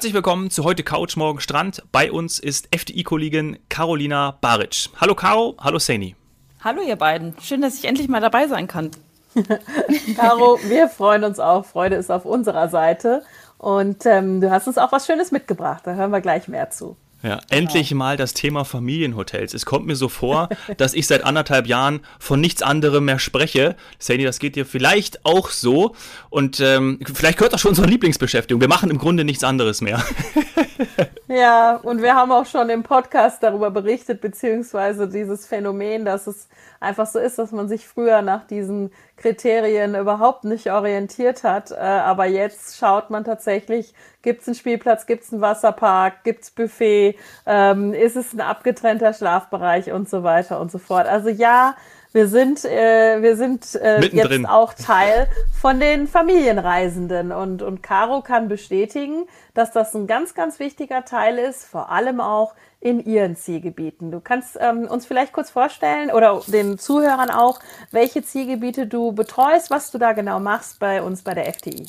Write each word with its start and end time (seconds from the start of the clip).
Herzlich 0.00 0.14
willkommen 0.14 0.48
zu 0.48 0.64
heute 0.64 0.82
Couch 0.82 1.14
Morgen 1.18 1.40
Strand. 1.40 1.82
Bei 1.92 2.10
uns 2.10 2.38
ist 2.38 2.74
FDI-Kollegin 2.74 3.58
Carolina 3.68 4.38
Baric. 4.40 4.88
Hallo 4.98 5.14
Caro, 5.14 5.56
hallo 5.60 5.78
Saini. 5.78 6.16
Hallo 6.64 6.80
ihr 6.80 6.96
beiden, 6.96 7.34
schön, 7.42 7.60
dass 7.60 7.74
ich 7.74 7.84
endlich 7.84 8.08
mal 8.08 8.22
dabei 8.22 8.48
sein 8.48 8.66
kann. 8.66 8.92
Caro, 10.16 10.58
wir 10.64 10.88
freuen 10.88 11.22
uns 11.22 11.38
auch. 11.38 11.66
Freude 11.66 11.96
ist 11.96 12.10
auf 12.10 12.24
unserer 12.24 12.70
Seite. 12.70 13.24
Und 13.58 14.06
ähm, 14.06 14.40
du 14.40 14.50
hast 14.50 14.66
uns 14.66 14.78
auch 14.78 14.90
was 14.90 15.04
Schönes 15.04 15.32
mitgebracht. 15.32 15.82
Da 15.84 15.92
hören 15.92 16.12
wir 16.12 16.22
gleich 16.22 16.48
mehr 16.48 16.70
zu. 16.70 16.96
Ja, 17.22 17.36
genau. 17.36 17.42
endlich 17.50 17.92
mal 17.92 18.16
das 18.16 18.32
Thema 18.32 18.64
Familienhotels. 18.64 19.52
Es 19.52 19.66
kommt 19.66 19.86
mir 19.86 19.96
so 19.96 20.08
vor, 20.08 20.48
dass 20.78 20.94
ich 20.94 21.06
seit 21.06 21.24
anderthalb 21.24 21.66
Jahren 21.66 22.00
von 22.18 22.40
nichts 22.40 22.62
anderem 22.62 23.04
mehr 23.04 23.18
spreche. 23.18 23.76
Sandy, 23.98 24.24
das 24.24 24.38
geht 24.38 24.56
dir 24.56 24.64
vielleicht 24.64 25.24
auch 25.24 25.50
so. 25.50 25.94
Und 26.30 26.60
ähm, 26.60 26.98
vielleicht 27.12 27.38
gehört 27.38 27.52
das 27.52 27.60
schon 27.60 27.70
unsere 27.70 27.86
Lieblingsbeschäftigung. 27.86 28.60
Wir 28.60 28.68
machen 28.68 28.90
im 28.90 28.98
Grunde 28.98 29.24
nichts 29.24 29.44
anderes 29.44 29.80
mehr. 29.80 30.02
ja, 31.30 31.76
und 31.76 32.02
wir 32.02 32.16
haben 32.16 32.32
auch 32.32 32.44
schon 32.44 32.70
im 32.70 32.82
Podcast 32.82 33.40
darüber 33.42 33.70
berichtet, 33.70 34.20
beziehungsweise 34.20 35.08
dieses 35.08 35.46
Phänomen, 35.46 36.04
dass 36.04 36.26
es 36.26 36.48
einfach 36.80 37.06
so 37.06 37.20
ist, 37.20 37.38
dass 37.38 37.52
man 37.52 37.68
sich 37.68 37.86
früher 37.86 38.20
nach 38.20 38.48
diesen 38.48 38.90
Kriterien 39.16 39.94
überhaupt 39.94 40.42
nicht 40.42 40.72
orientiert 40.72 41.44
hat. 41.44 41.70
Äh, 41.70 41.76
aber 41.76 42.26
jetzt 42.26 42.78
schaut 42.78 43.10
man 43.10 43.22
tatsächlich, 43.22 43.94
gibt 44.22 44.42
es 44.42 44.48
einen 44.48 44.54
Spielplatz, 44.56 45.06
gibt 45.06 45.22
es 45.22 45.32
einen 45.32 45.40
Wasserpark, 45.40 46.24
gibt 46.24 46.42
es 46.42 46.50
Buffet, 46.50 47.16
ähm, 47.46 47.94
ist 47.94 48.16
es 48.16 48.32
ein 48.32 48.40
abgetrennter 48.40 49.12
Schlafbereich 49.12 49.92
und 49.92 50.08
so 50.08 50.24
weiter 50.24 50.58
und 50.58 50.72
so 50.72 50.78
fort. 50.78 51.06
Also 51.06 51.28
ja, 51.28 51.76
wir 52.12 52.26
sind, 52.26 52.64
äh, 52.64 53.22
wir 53.22 53.36
sind 53.36 53.74
äh, 53.76 54.00
jetzt 54.06 54.48
auch 54.48 54.74
Teil 54.74 55.28
von 55.60 55.78
den 55.78 56.08
Familienreisenden 56.08 57.30
und, 57.30 57.62
und 57.62 57.82
Caro 57.82 58.22
kann 58.22 58.48
bestätigen, 58.48 59.26
dass 59.54 59.70
das 59.70 59.94
ein 59.94 60.06
ganz, 60.06 60.34
ganz 60.34 60.58
wichtiger 60.58 61.04
Teil 61.04 61.38
ist, 61.38 61.64
vor 61.64 61.90
allem 61.90 62.20
auch 62.20 62.54
in 62.80 63.04
ihren 63.04 63.36
Zielgebieten. 63.36 64.10
Du 64.10 64.20
kannst 64.20 64.56
ähm, 64.58 64.88
uns 64.88 65.06
vielleicht 65.06 65.32
kurz 65.32 65.50
vorstellen 65.50 66.10
oder 66.10 66.40
den 66.46 66.78
Zuhörern 66.78 67.30
auch, 67.30 67.60
welche 67.90 68.22
Zielgebiete 68.22 68.86
du 68.86 69.12
betreust, 69.12 69.70
was 69.70 69.90
du 69.90 69.98
da 69.98 70.12
genau 70.12 70.40
machst 70.40 70.80
bei 70.80 71.02
uns 71.02 71.22
bei 71.22 71.34
der 71.34 71.52
FTI. 71.52 71.86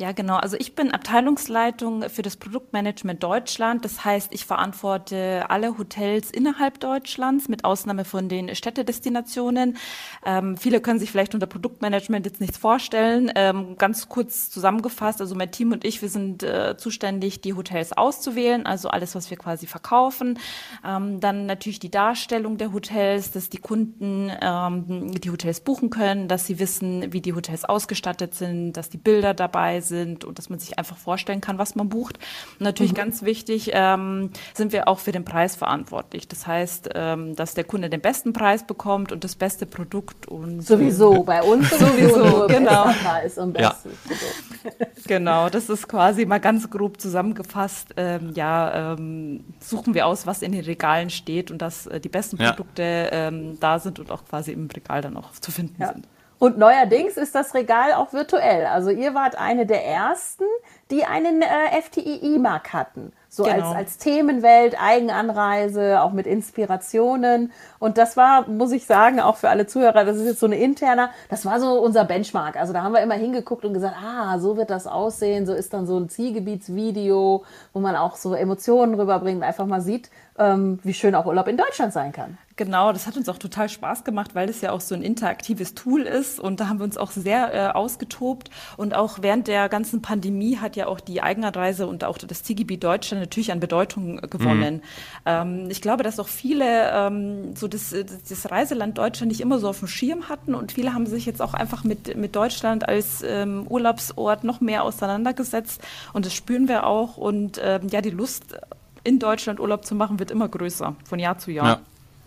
Ja, 0.00 0.12
genau. 0.12 0.36
Also 0.36 0.56
ich 0.60 0.76
bin 0.76 0.92
Abteilungsleitung 0.92 2.08
für 2.08 2.22
das 2.22 2.36
Produktmanagement 2.36 3.20
Deutschland. 3.20 3.84
Das 3.84 4.04
heißt, 4.04 4.32
ich 4.32 4.44
verantworte 4.46 5.46
alle 5.48 5.76
Hotels 5.76 6.30
innerhalb 6.30 6.78
Deutschlands, 6.78 7.48
mit 7.48 7.64
Ausnahme 7.64 8.04
von 8.04 8.28
den 8.28 8.54
Städtedestinationen. 8.54 9.76
Ähm, 10.24 10.56
viele 10.56 10.80
können 10.80 11.00
sich 11.00 11.10
vielleicht 11.10 11.34
unter 11.34 11.48
Produktmanagement 11.48 12.26
jetzt 12.26 12.40
nichts 12.40 12.58
vorstellen. 12.58 13.32
Ähm, 13.34 13.74
ganz 13.76 14.08
kurz 14.08 14.50
zusammengefasst, 14.50 15.20
also 15.20 15.34
mein 15.34 15.50
Team 15.50 15.72
und 15.72 15.84
ich, 15.84 16.00
wir 16.00 16.08
sind 16.08 16.44
äh, 16.44 16.76
zuständig, 16.76 17.40
die 17.40 17.54
Hotels 17.54 17.92
auszuwählen, 17.92 18.66
also 18.66 18.90
alles, 18.90 19.16
was 19.16 19.30
wir 19.30 19.36
quasi 19.36 19.66
verkaufen. 19.66 20.38
Ähm, 20.86 21.18
dann 21.18 21.46
natürlich 21.46 21.80
die 21.80 21.90
Darstellung 21.90 22.56
der 22.56 22.72
Hotels, 22.72 23.32
dass 23.32 23.50
die 23.50 23.58
Kunden 23.58 24.30
ähm, 24.40 25.10
die 25.20 25.30
Hotels 25.30 25.58
buchen 25.58 25.90
können, 25.90 26.28
dass 26.28 26.46
sie 26.46 26.60
wissen, 26.60 27.12
wie 27.12 27.20
die 27.20 27.32
Hotels 27.32 27.64
ausgestattet 27.64 28.36
sind, 28.36 28.74
dass 28.74 28.90
die 28.90 28.98
Bilder 28.98 29.34
dabei 29.34 29.80
sind 29.80 29.87
sind 29.88 30.24
und 30.24 30.38
dass 30.38 30.50
man 30.50 30.58
sich 30.58 30.78
einfach 30.78 30.96
vorstellen 30.96 31.40
kann, 31.40 31.58
was 31.58 31.74
man 31.74 31.88
bucht. 31.88 32.18
Und 32.58 32.64
natürlich 32.64 32.92
mhm. 32.92 32.96
ganz 32.96 33.22
wichtig, 33.22 33.70
ähm, 33.72 34.30
sind 34.54 34.72
wir 34.72 34.88
auch 34.88 34.98
für 34.98 35.12
den 35.12 35.24
Preis 35.24 35.56
verantwortlich. 35.56 36.28
Das 36.28 36.46
heißt, 36.46 36.90
ähm, 36.94 37.34
dass 37.34 37.54
der 37.54 37.64
Kunde 37.64 37.90
den 37.90 38.00
besten 38.00 38.32
Preis 38.32 38.66
bekommt 38.66 39.12
und 39.12 39.24
das 39.24 39.34
beste 39.34 39.66
Produkt. 39.66 40.26
Und 40.26 40.62
sowieso, 40.62 41.22
bei 41.24 41.42
uns 41.42 41.70
sowieso, 41.70 42.46
genau. 42.46 42.84
Preis 43.02 43.38
und 43.38 43.54
bestes 43.54 43.84
ja. 43.84 44.70
Produkt. 44.70 45.04
genau, 45.06 45.48
das 45.48 45.68
ist 45.68 45.88
quasi 45.88 46.26
mal 46.26 46.40
ganz 46.40 46.68
grob 46.70 47.00
zusammengefasst. 47.00 47.94
Ähm, 47.96 48.32
ja, 48.34 48.94
ähm, 48.94 49.44
suchen 49.60 49.94
wir 49.94 50.06
aus, 50.06 50.26
was 50.26 50.42
in 50.42 50.52
den 50.52 50.64
Regalen 50.64 51.10
steht 51.10 51.50
und 51.50 51.62
dass 51.62 51.86
äh, 51.86 52.00
die 52.00 52.08
besten 52.08 52.36
Produkte 52.36 52.82
ja. 52.82 53.28
Ähm, 53.28 53.58
da 53.60 53.78
sind 53.78 53.98
und 53.98 54.10
auch 54.10 54.24
quasi 54.24 54.52
im 54.52 54.66
Regal 54.66 55.02
dann 55.02 55.16
auch 55.16 55.32
zu 55.32 55.50
finden 55.50 55.80
ja. 55.80 55.92
sind. 55.92 56.06
Und 56.38 56.56
neuerdings 56.56 57.16
ist 57.16 57.34
das 57.34 57.54
Regal 57.54 57.92
auch 57.94 58.12
virtuell. 58.12 58.66
Also 58.66 58.90
ihr 58.90 59.14
wart 59.14 59.36
eine 59.36 59.66
der 59.66 59.84
ersten, 59.84 60.44
die 60.90 61.04
einen 61.04 61.42
äh, 61.42 61.82
FTI 61.82 62.34
E-Mark 62.34 62.72
hatten. 62.72 63.12
So 63.28 63.42
genau. 63.42 63.68
als, 63.68 63.76
als 63.76 63.98
Themenwelt, 63.98 64.80
Eigenanreise, 64.80 66.00
auch 66.00 66.12
mit 66.12 66.26
Inspirationen. 66.26 67.52
Und 67.78 67.98
das 67.98 68.16
war, 68.16 68.48
muss 68.48 68.72
ich 68.72 68.86
sagen, 68.86 69.20
auch 69.20 69.36
für 69.36 69.50
alle 69.50 69.66
Zuhörer, 69.66 70.04
das 70.04 70.16
ist 70.16 70.26
jetzt 70.26 70.40
so 70.40 70.46
eine 70.46 70.56
interne, 70.56 71.10
das 71.28 71.44
war 71.44 71.60
so 71.60 71.80
unser 71.80 72.04
Benchmark. 72.04 72.56
Also 72.56 72.72
da 72.72 72.82
haben 72.82 72.92
wir 72.92 73.02
immer 73.02 73.16
hingeguckt 73.16 73.64
und 73.64 73.74
gesagt, 73.74 73.96
ah, 74.02 74.38
so 74.38 74.56
wird 74.56 74.70
das 74.70 74.86
aussehen, 74.86 75.44
so 75.44 75.52
ist 75.52 75.74
dann 75.74 75.86
so 75.86 75.98
ein 75.98 76.08
Zielgebietsvideo, 76.08 77.44
wo 77.72 77.80
man 77.80 77.96
auch 77.96 78.16
so 78.16 78.34
Emotionen 78.34 78.94
rüberbringt, 78.94 79.42
einfach 79.42 79.66
mal 79.66 79.80
sieht, 79.80 80.08
ähm, 80.38 80.78
wie 80.84 80.94
schön 80.94 81.14
auch 81.14 81.26
Urlaub 81.26 81.48
in 81.48 81.56
Deutschland 81.56 81.92
sein 81.92 82.12
kann. 82.12 82.38
Genau, 82.58 82.92
das 82.92 83.06
hat 83.06 83.16
uns 83.16 83.28
auch 83.28 83.38
total 83.38 83.68
Spaß 83.68 84.02
gemacht, 84.02 84.34
weil 84.34 84.48
es 84.48 84.60
ja 84.62 84.72
auch 84.72 84.80
so 84.80 84.96
ein 84.96 85.02
interaktives 85.02 85.74
Tool 85.74 86.02
ist 86.02 86.40
und 86.40 86.58
da 86.58 86.68
haben 86.68 86.80
wir 86.80 86.84
uns 86.84 86.98
auch 86.98 87.12
sehr 87.12 87.54
äh, 87.54 87.68
ausgetobt 87.68 88.50
und 88.76 88.96
auch 88.96 89.20
während 89.22 89.46
der 89.46 89.68
ganzen 89.68 90.02
Pandemie 90.02 90.56
hat 90.56 90.74
ja 90.74 90.88
auch 90.88 90.98
die 90.98 91.22
Eigenanreise 91.22 91.86
und 91.86 92.02
auch 92.02 92.18
das 92.18 92.42
Zielgebiet 92.42 92.82
Deutschland 92.82 93.22
natürlich 93.22 93.52
an 93.52 93.60
Bedeutung 93.60 94.16
gewonnen. 94.22 94.74
Mhm. 94.74 94.82
Ähm, 95.24 95.66
ich 95.70 95.80
glaube, 95.80 96.02
dass 96.02 96.18
auch 96.18 96.26
viele 96.26 96.90
ähm, 96.90 97.54
so 97.54 97.68
das, 97.68 97.94
das 98.28 98.50
Reiseland 98.50 98.98
Deutschland 98.98 99.30
nicht 99.30 99.40
immer 99.40 99.60
so 99.60 99.68
auf 99.68 99.78
dem 99.78 99.86
Schirm 99.86 100.28
hatten 100.28 100.56
und 100.56 100.72
viele 100.72 100.94
haben 100.94 101.06
sich 101.06 101.26
jetzt 101.26 101.40
auch 101.40 101.54
einfach 101.54 101.84
mit, 101.84 102.16
mit 102.16 102.34
Deutschland 102.34 102.88
als 102.88 103.22
ähm, 103.24 103.68
Urlaubsort 103.68 104.42
noch 104.42 104.60
mehr 104.60 104.82
auseinandergesetzt 104.82 105.80
und 106.12 106.26
das 106.26 106.34
spüren 106.34 106.66
wir 106.66 106.88
auch 106.88 107.18
und 107.18 107.60
ähm, 107.62 107.86
ja, 107.88 108.00
die 108.00 108.10
Lust 108.10 108.58
in 109.04 109.20
Deutschland 109.20 109.60
Urlaub 109.60 109.84
zu 109.84 109.94
machen 109.94 110.18
wird 110.18 110.32
immer 110.32 110.48
größer 110.48 110.96
von 111.04 111.20
Jahr 111.20 111.38
zu 111.38 111.52
Jahr. 111.52 111.66
Ja. 111.66 111.80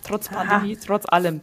Trotz 0.03 0.29
Pandemie, 0.29 0.75
Aha. 0.75 0.83
trotz 0.85 1.05
allem. 1.07 1.41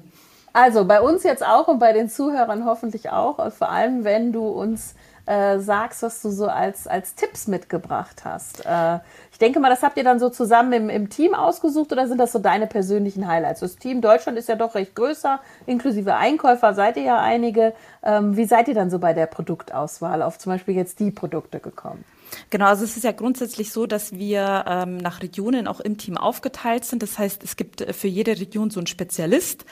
Also 0.53 0.85
bei 0.85 1.01
uns 1.01 1.23
jetzt 1.23 1.45
auch 1.45 1.69
und 1.69 1.79
bei 1.79 1.93
den 1.93 2.09
Zuhörern 2.09 2.65
hoffentlich 2.65 3.11
auch. 3.11 3.53
Vor 3.53 3.71
allem, 3.71 4.05
wenn 4.05 4.33
du 4.33 4.47
uns 4.49 4.95
äh, 5.27 5.59
sagst, 5.59 6.03
was 6.03 6.23
du 6.23 6.31
so 6.31 6.47
als, 6.49 6.87
als 6.87 7.15
Tipps 7.15 7.49
mitgebracht 7.49 8.25
hast. 8.25 8.65
Äh, 8.65 8.99
ich 9.39 9.47
denke 9.47 9.61
mal, 9.61 9.71
das 9.71 9.85
habt 9.85 9.97
ihr 9.97 10.03
dann 10.03 10.19
so 10.19 10.31
zusammen 10.31 10.73
im, 10.73 10.91
im 10.91 11.11
Team 11.11 11.33
ausgesucht 11.33 11.93
oder 11.93 12.09
sind 12.09 12.19
das 12.19 12.33
so 12.33 12.41
deine 12.41 12.67
persönlichen 12.67 13.29
Highlights? 13.29 13.61
Das 13.61 13.77
Team 13.77 14.01
Deutschland 14.01 14.37
ist 14.37 14.49
ja 14.49 14.57
doch 14.57 14.75
recht 14.75 14.97
größer, 14.97 15.39
inklusive 15.65 16.17
Einkäufer 16.17 16.75
seid 16.75 16.97
ihr 16.97 17.05
ja 17.05 17.21
einige. 17.21 17.73
Ähm, 18.03 18.37
wie 18.37 18.47
seid 18.47 18.67
ihr 18.67 18.75
dann 18.75 18.91
so 18.91 18.99
bei 18.99 19.15
der 19.15 19.27
Produktauswahl 19.27 20.23
auf 20.23 20.39
zum 20.39 20.51
Beispiel 20.51 20.75
jetzt 20.75 20.99
die 20.99 21.13
Produkte 21.13 21.61
gekommen? 21.61 22.05
Genau, 22.51 22.67
also 22.67 22.83
es 22.83 22.97
ist 22.97 23.05
ja 23.05 23.13
grundsätzlich 23.13 23.73
so, 23.73 23.87
dass 23.87 24.13
wir 24.13 24.65
ähm, 24.67 24.97
nach 24.97 25.23
Regionen 25.23 25.69
auch 25.69 25.79
im 25.79 25.99
Team 25.99 26.17
aufgeteilt 26.17 26.85
sind. 26.85 27.05
Das 27.05 27.17
heißt, 27.17 27.45
es 27.45 27.55
gibt 27.55 27.87
für 27.95 28.09
jede 28.09 28.33
Region 28.33 28.71
so 28.71 28.81
einen 28.81 28.89
Spezialist 28.89 29.65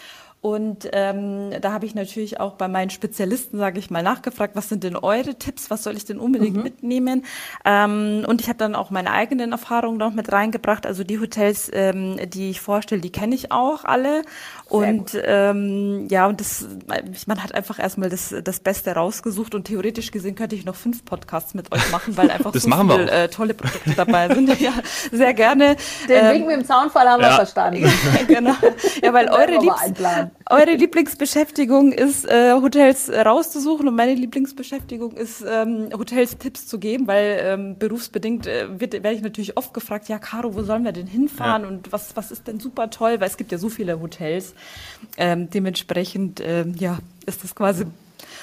und 0.46 0.88
ähm, 0.92 1.50
da 1.60 1.72
habe 1.72 1.86
ich 1.86 1.96
natürlich 1.96 2.38
auch 2.38 2.52
bei 2.52 2.68
meinen 2.68 2.90
Spezialisten, 2.90 3.58
sage 3.58 3.80
ich 3.80 3.90
mal, 3.90 4.04
nachgefragt, 4.04 4.54
was 4.54 4.68
sind 4.68 4.84
denn 4.84 4.94
eure 4.94 5.34
Tipps, 5.34 5.70
was 5.70 5.82
soll 5.82 5.96
ich 5.96 6.04
denn 6.04 6.20
unbedingt 6.20 6.56
mhm. 6.56 6.62
mitnehmen? 6.62 7.24
Ähm, 7.64 8.24
und 8.28 8.40
ich 8.40 8.46
habe 8.46 8.56
dann 8.56 8.76
auch 8.76 8.90
meine 8.90 9.10
eigenen 9.10 9.50
Erfahrungen 9.50 9.98
noch 9.98 10.12
mit 10.12 10.30
reingebracht. 10.30 10.86
Also 10.86 11.02
die 11.02 11.18
Hotels, 11.18 11.68
ähm, 11.72 12.20
die 12.28 12.50
ich 12.50 12.60
vorstelle, 12.60 13.00
die 13.00 13.10
kenne 13.10 13.34
ich 13.34 13.50
auch 13.50 13.82
alle. 13.82 14.22
und 14.68 15.18
ähm, 15.20 16.06
ja, 16.10 16.28
und 16.28 16.38
das, 16.38 16.68
man 17.26 17.42
hat 17.42 17.52
einfach 17.52 17.80
erstmal 17.80 18.08
das, 18.08 18.32
das 18.44 18.60
Beste 18.60 18.92
rausgesucht 18.92 19.52
und 19.52 19.64
theoretisch 19.64 20.12
gesehen 20.12 20.36
könnte 20.36 20.54
ich 20.54 20.64
noch 20.64 20.76
fünf 20.76 21.04
Podcasts 21.04 21.54
mit 21.54 21.72
euch 21.72 21.90
machen, 21.90 22.16
weil 22.16 22.30
einfach 22.30 22.54
so 22.54 22.70
viele 22.70 23.10
äh, 23.10 23.26
tolle 23.26 23.54
Produkte 23.54 23.94
dabei 23.96 24.32
sind. 24.32 24.60
ja, 24.60 24.74
sehr 25.10 25.34
gerne. 25.34 25.74
Den 26.08 26.24
ähm, 26.24 26.34
Wink 26.34 26.46
mit 26.46 26.56
dem 26.58 26.64
Zaunfall 26.64 27.08
haben 27.08 27.20
ja. 27.20 27.30
wir 27.30 27.34
verstanden. 27.34 27.90
genau. 28.28 28.54
Ja, 29.02 29.12
weil 29.12 29.28
eure 29.28 29.58
Liebsten, 29.58 30.30
eure 30.48 30.74
Lieblingsbeschäftigung 30.74 31.92
ist, 31.92 32.24
äh, 32.24 32.52
Hotels 32.52 33.10
rauszusuchen 33.10 33.88
und 33.88 33.96
meine 33.96 34.14
Lieblingsbeschäftigung 34.14 35.12
ist, 35.12 35.44
ähm, 35.48 35.88
Hotels 35.92 36.38
Tipps 36.38 36.66
zu 36.66 36.78
geben, 36.78 37.06
weil 37.06 37.40
ähm, 37.42 37.78
berufsbedingt 37.78 38.46
äh, 38.46 38.68
werde 38.78 39.12
ich 39.12 39.22
natürlich 39.22 39.56
oft 39.56 39.74
gefragt, 39.74 40.08
ja, 40.08 40.18
Caro, 40.18 40.54
wo 40.54 40.62
sollen 40.62 40.84
wir 40.84 40.92
denn 40.92 41.06
hinfahren 41.06 41.62
ja. 41.62 41.68
und 41.68 41.92
was, 41.92 42.16
was 42.16 42.30
ist 42.30 42.46
denn 42.46 42.60
super 42.60 42.90
toll, 42.90 43.20
weil 43.20 43.28
es 43.28 43.36
gibt 43.36 43.50
ja 43.52 43.58
so 43.58 43.68
viele 43.68 44.00
Hotels. 44.00 44.54
Ähm, 45.16 45.50
dementsprechend, 45.50 46.40
ähm, 46.44 46.74
ja, 46.78 46.98
ist 47.26 47.42
das 47.42 47.54
quasi 47.54 47.86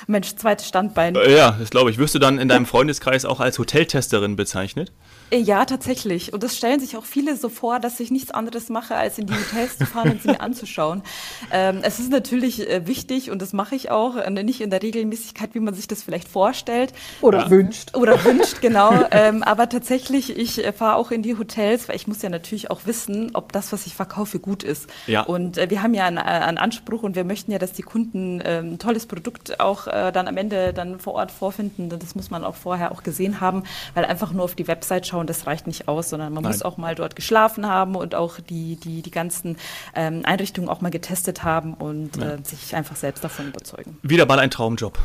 Mensch, 0.08 0.36
zweites 0.36 0.68
Standbein. 0.68 1.16
Äh, 1.16 1.36
ja, 1.36 1.56
das 1.58 1.70
glaube 1.70 1.90
ich. 1.90 1.98
Wirst 1.98 2.16
du 2.16 2.20
dann 2.20 2.40
in 2.40 2.48
deinem 2.48 2.66
Freundeskreis 2.66 3.26
auch 3.26 3.40
als 3.40 3.60
Hoteltesterin 3.60 4.36
bezeichnet? 4.36 4.92
Äh, 5.32 5.38
ja, 5.40 5.66
tatsächlich. 5.66 6.34
Und 6.34 6.44
das 6.44 6.58
stellen 6.58 6.80
sich 6.80 6.98
auch 6.98 7.06
viele 7.06 7.36
so 7.36 7.50
vor, 7.50 7.80
dass 7.80 8.00
ich 8.00 8.12
nichts 8.12 8.32
anderes 8.32 8.70
mache, 8.70 8.96
als 8.96 9.18
in 9.18 9.28
die 9.28 9.34
Hotels 9.34 9.78
zu 9.78 9.86
fahren 9.86 10.12
und 10.12 10.22
sie 10.22 10.30
mir 10.30 10.42
anzuschauen. 10.42 11.02
Ähm, 11.52 11.80
es 11.84 12.00
ist 12.00 12.10
natürlich 12.10 12.68
äh, 12.68 12.88
wichtig 12.88 13.30
und 13.30 13.42
das 13.42 13.54
mache 13.54 13.76
ich 13.76 13.92
auch, 13.92 14.16
äh, 14.16 14.30
nicht 14.30 14.62
in 14.62 14.70
der 14.70 14.82
Regelmäßigkeit, 14.82 15.54
wie 15.54 15.60
man 15.60 15.74
sich 15.74 15.88
das 15.88 16.02
vielleicht 16.02 16.28
vorstellt. 16.28 16.94
Oder 17.22 17.42
ja. 17.42 17.50
wünscht. 17.50 17.96
Oder 17.96 18.24
wünscht, 18.24 18.62
genau. 18.62 18.92
ähm, 19.12 19.44
aber 19.44 19.70
tatsächlich, 19.70 20.36
ich 20.36 20.64
äh, 20.64 20.72
fahre 20.72 20.96
auch 20.96 21.12
in 21.12 21.22
die 21.22 21.38
Hotels, 21.38 21.90
weil 21.90 21.96
ich 21.96 22.08
muss 22.08 22.22
ja 22.22 22.30
natürlich 22.30 22.72
auch 22.72 22.82
wissen, 22.86 23.32
ob 23.34 23.52
das, 23.52 23.72
was 23.72 23.86
ich 23.86 23.94
verkaufe, 23.94 24.40
gut 24.40 24.64
ist. 24.64 24.90
Ja. 25.06 25.22
Und 25.24 25.58
äh, 25.58 25.70
wir 25.70 25.84
haben 25.84 25.94
ja 25.94 26.06
einen, 26.06 26.18
äh, 26.18 26.22
einen, 26.22 26.58
Anspruch 26.58 27.04
und 27.04 27.16
wir 27.16 27.24
möchten 27.24 27.52
ja, 27.52 27.60
dass 27.60 27.74
die 27.74 27.84
Kunden 27.84 28.42
ähm, 28.44 28.74
ein 28.74 28.80
tolles 28.80 29.06
Produkt 29.06 29.60
auch 29.60 29.88
äh, 29.88 30.12
dann 30.12 30.28
am 30.28 30.38
Ende 30.38 30.74
dann 30.74 31.00
vor 31.00 31.14
Ort 31.14 31.32
vorfinden, 31.32 31.90
das 31.90 32.16
muss 32.16 32.32
man 32.32 32.44
auch 32.44 32.56
vorher 32.56 32.92
auch 32.92 33.04
gesehen 33.04 33.42
haben, 33.42 33.64
weil 33.94 34.06
einfach 34.06 34.32
nur 34.32 34.44
auf 34.44 34.56
die 34.56 34.68
Website 34.68 35.06
schauen, 35.06 35.13
das 35.22 35.46
reicht 35.46 35.68
nicht 35.68 35.88
aus, 35.88 36.10
sondern 36.10 36.34
man 36.34 36.44
Nein. 36.44 36.52
muss 36.52 36.62
auch 36.64 36.78
mal 36.78 36.96
dort 36.96 37.16
geschlafen 37.16 37.68
haben 37.68 37.96
und 37.96 38.16
auch 38.16 38.40
die, 38.40 38.78
die, 38.78 39.02
die 39.02 39.12
ganzen 39.12 39.58
ähm, 39.96 40.22
Einrichtungen 40.24 40.70
auch 40.70 40.82
mal 40.82 40.90
getestet 40.90 41.44
haben 41.44 41.74
und 41.76 42.18
ja. 42.18 42.34
äh, 42.34 42.38
sich 42.44 42.76
einfach 42.76 42.96
selbst 42.96 43.24
davon 43.24 43.50
überzeugen. 43.50 43.98
Wieder 44.02 44.26
mal 44.26 44.40
ein 44.40 44.50
Traumjob. 44.50 44.98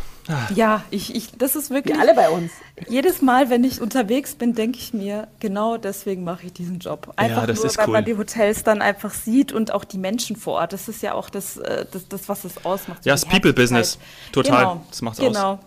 Ja, 0.54 0.84
ich, 0.90 1.14
ich, 1.14 1.32
das 1.38 1.56
ist 1.56 1.70
wirklich. 1.70 1.96
Wie 1.96 2.00
alle 2.00 2.14
bei 2.14 2.28
uns. 2.28 2.52
Jedes 2.86 3.22
Mal, 3.22 3.48
wenn 3.48 3.64
ich 3.64 3.80
unterwegs 3.80 4.34
bin, 4.34 4.54
denke 4.54 4.78
ich 4.78 4.92
mir, 4.92 5.28
genau 5.40 5.78
deswegen 5.78 6.22
mache 6.22 6.46
ich 6.46 6.52
diesen 6.52 6.80
Job. 6.80 7.12
Einfach 7.16 7.48
ja, 7.48 7.54
nur, 7.54 7.64
weil 7.64 7.86
cool. 7.86 7.92
man 7.92 8.04
die 8.04 8.16
Hotels 8.16 8.62
dann 8.62 8.82
einfach 8.82 9.14
sieht 9.14 9.52
und 9.52 9.72
auch 9.72 9.84
die 9.84 9.96
Menschen 9.96 10.36
vor 10.36 10.54
Ort. 10.54 10.74
Das 10.74 10.88
ist 10.88 11.02
ja 11.02 11.14
auch 11.14 11.30
das, 11.30 11.56
äh, 11.56 11.86
das, 11.90 12.08
das 12.08 12.28
was 12.28 12.44
es 12.44 12.64
ausmacht. 12.64 13.06
ja, 13.06 13.14
das 13.14 13.24
People-Business. 13.24 13.98
Total. 14.32 14.58
Genau. 14.58 14.84
Das 14.90 15.02
macht 15.02 15.18
es 15.18 15.24
genau. 15.24 15.52
aus. 15.52 15.58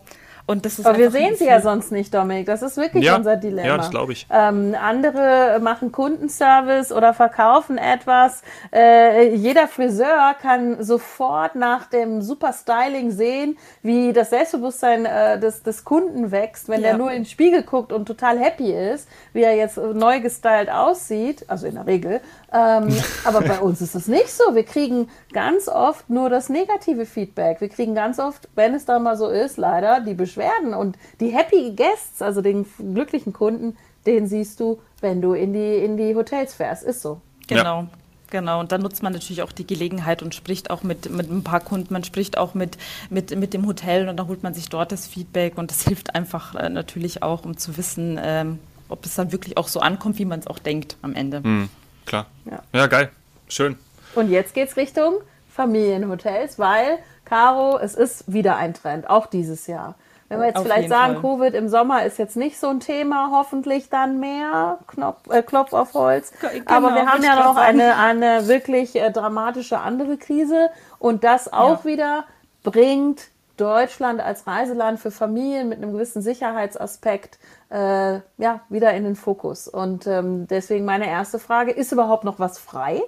Und 0.52 0.66
das 0.66 0.80
ist 0.80 0.86
Aber 0.86 0.98
wir 0.98 1.12
sehen 1.12 1.36
sie 1.38 1.46
ja 1.46 1.62
sonst 1.62 1.94
nicht, 1.94 2.14
Dominik. 2.14 2.46
Das 2.46 2.62
ist 2.62 2.76
wirklich 2.76 3.06
ja, 3.06 3.16
unser 3.16 3.38
Dilemma. 3.38 3.70
Ja, 3.70 3.78
das 3.78 3.90
glaube 3.90 4.12
ich. 4.12 4.28
Ähm, 4.30 4.76
andere 4.78 5.60
machen 5.62 5.94
Kundenservice 5.94 6.92
oder 6.92 7.14
verkaufen 7.14 7.78
etwas. 7.78 8.42
Äh, 8.74 9.34
jeder 9.34 9.70
Friseur 9.70 10.36
kann 10.42 10.84
sofort 10.84 11.56
nach 11.56 11.86
dem 11.86 12.22
super 12.22 12.52
Styling 12.52 13.12
sehen, 13.12 13.58
wie 13.82 14.12
das 14.12 14.32
Selbstbewusstsein 14.32 15.06
äh, 15.06 15.40
des, 15.40 15.64
des 15.64 15.86
Kunden 15.86 16.32
wächst, 16.32 16.68
wenn 16.68 16.82
ja. 16.82 16.90
der 16.90 16.98
nur 16.98 17.12
in 17.12 17.24
den 17.24 17.26
Spiegel 17.26 17.64
guckt 17.64 17.94
und 17.94 18.06
total 18.06 18.38
happy 18.38 18.74
ist, 18.74 19.08
wie 19.32 19.44
er 19.44 19.56
jetzt 19.56 19.78
neu 19.78 20.20
gestylt 20.20 20.70
aussieht. 20.70 21.46
Also 21.48 21.66
in 21.66 21.76
der 21.76 21.88
Regel. 21.88 22.20
Ähm, 22.54 22.94
aber 23.24 23.42
bei 23.42 23.60
uns 23.60 23.80
ist 23.82 23.96
das 23.96 24.08
nicht 24.08 24.30
so. 24.30 24.56
Wir 24.56 24.64
kriegen 24.64 25.08
ganz 25.32 25.70
oft 25.70 26.10
nur 26.10 26.30
das 26.30 26.50
negative 26.50 27.06
Feedback. 27.06 27.62
Wir 27.62 27.70
kriegen 27.70 27.96
ganz 27.96 28.20
oft, 28.20 28.50
wenn 28.56 28.74
es 28.74 28.86
dann 28.86 29.04
mal 29.04 29.16
so 29.16 29.30
ist, 29.30 29.58
leider 29.58 30.02
die 30.02 30.14
Beschwerden. 30.14 30.74
Und 30.74 30.98
die 31.22 31.30
Happy 31.30 31.72
Guests, 31.76 32.22
also 32.22 32.42
den 32.42 32.66
glücklichen 32.94 33.32
Kunden, 33.32 33.78
den 34.06 34.28
siehst 34.28 34.60
du, 34.60 34.82
wenn 35.00 35.22
du 35.22 35.34
in 35.34 35.54
die, 35.54 35.78
in 35.78 35.96
die 35.96 36.14
Hotels 36.16 36.54
fährst. 36.54 36.84
Ist 36.84 37.02
so. 37.02 37.22
Genau. 37.48 37.82
Ja. 37.82 37.88
Genau, 38.30 38.62
und 38.62 38.72
dann 38.72 38.80
nutzt 38.80 39.04
man 39.04 39.12
natürlich 39.12 39.42
auch 39.42 39.52
die 39.52 39.68
Gelegenheit 39.68 40.24
und 40.24 40.34
spricht 40.34 40.70
auch 40.70 40.84
mit, 40.84 41.10
mit 41.10 41.30
ein 41.30 41.44
paar 41.44 41.60
Kunden, 41.60 41.92
man 41.92 42.06
spricht 42.06 42.38
auch 42.38 42.54
mit, 42.54 42.78
mit, 43.10 43.38
mit 43.38 43.54
dem 43.54 43.68
Hotel 43.68 44.08
und 44.08 44.16
dann 44.16 44.30
holt 44.30 44.42
man 44.42 44.54
sich 44.54 44.70
dort 44.70 44.94
das 44.94 45.06
Feedback 45.06 45.58
und 45.58 45.70
das 45.70 45.84
hilft 45.86 46.16
einfach 46.16 46.56
äh, 46.56 46.70
natürlich 46.70 47.24
auch, 47.24 47.44
um 47.44 47.58
zu 47.58 47.76
wissen, 47.76 48.18
ähm, 48.24 48.60
ob 48.88 49.06
es 49.06 49.16
dann 49.16 49.34
wirklich 49.34 49.58
auch 49.58 49.68
so 49.68 49.82
ankommt, 49.82 50.18
wie 50.18 50.24
man 50.24 50.40
es 50.40 50.48
auch 50.48 50.60
denkt 50.60 50.96
am 51.02 51.14
Ende. 51.14 51.42
Mhm 51.42 51.70
klar. 52.12 52.26
Ja. 52.46 52.60
ja, 52.74 52.88
geil. 52.88 53.10
Schön. 53.48 53.78
Und 54.16 54.30
jetzt 54.30 54.54
geht's 54.54 54.76
Richtung 54.76 55.22
Familienhotels, 55.50 56.60
weil, 56.60 57.00
Caro, 57.26 57.78
es 57.78 57.96
ist 57.96 58.32
wieder 58.32 58.58
ein 58.58 58.74
Trend, 58.74 59.10
auch 59.10 59.28
dieses 59.28 59.68
Jahr. 59.68 59.96
Wenn 60.28 60.40
wir 60.40 60.48
jetzt 60.48 60.58
auf 60.58 60.64
vielleicht 60.64 60.88
sagen, 60.88 61.16
Fall. 61.16 61.22
Covid 61.22 61.54
im 61.56 61.68
Sommer 61.68 62.06
ist 62.06 62.18
jetzt 62.18 62.38
nicht 62.38 62.58
so 62.58 62.70
ein 62.70 62.80
Thema, 62.80 63.32
hoffentlich 63.34 63.90
dann 63.90 64.22
mehr, 64.22 64.80
Knopf, 64.88 65.30
äh, 65.30 65.42
Klopf 65.42 65.74
auf 65.74 65.94
Holz. 65.94 66.32
Genau, 66.40 66.54
Aber 66.68 66.96
wir 66.96 67.06
haben 67.06 67.22
ja 67.22 67.36
noch 67.36 67.58
eine, 67.58 67.98
eine 67.98 68.48
wirklich 68.48 68.96
äh, 68.96 69.12
dramatische 69.12 69.80
andere 69.80 70.18
Krise 70.18 70.70
und 71.00 71.26
das 71.26 71.52
auch 71.52 71.84
ja. 71.84 71.92
wieder 71.92 72.24
bringt 72.64 73.28
Deutschland 73.62 74.22
als 74.22 74.48
Reiseland 74.48 75.00
für 75.00 75.12
Familien 75.12 75.70
mit 75.70 75.78
einem 75.78 75.94
gewissen 75.94 76.24
Sicherheitsaspekt 76.24 77.38
äh, 77.70 78.20
ja, 78.38 78.62
wieder 78.70 78.94
in 78.94 79.04
den 79.04 79.16
Fokus. 79.16 79.68
Und 79.68 80.08
ähm, 80.08 80.48
deswegen 80.48 80.84
meine 80.84 81.08
erste 81.08 81.38
Frage, 81.38 81.72
ist 81.72 81.92
überhaupt 81.92 82.24
noch 82.24 82.40
was 82.40 82.58
frei? 82.58 83.02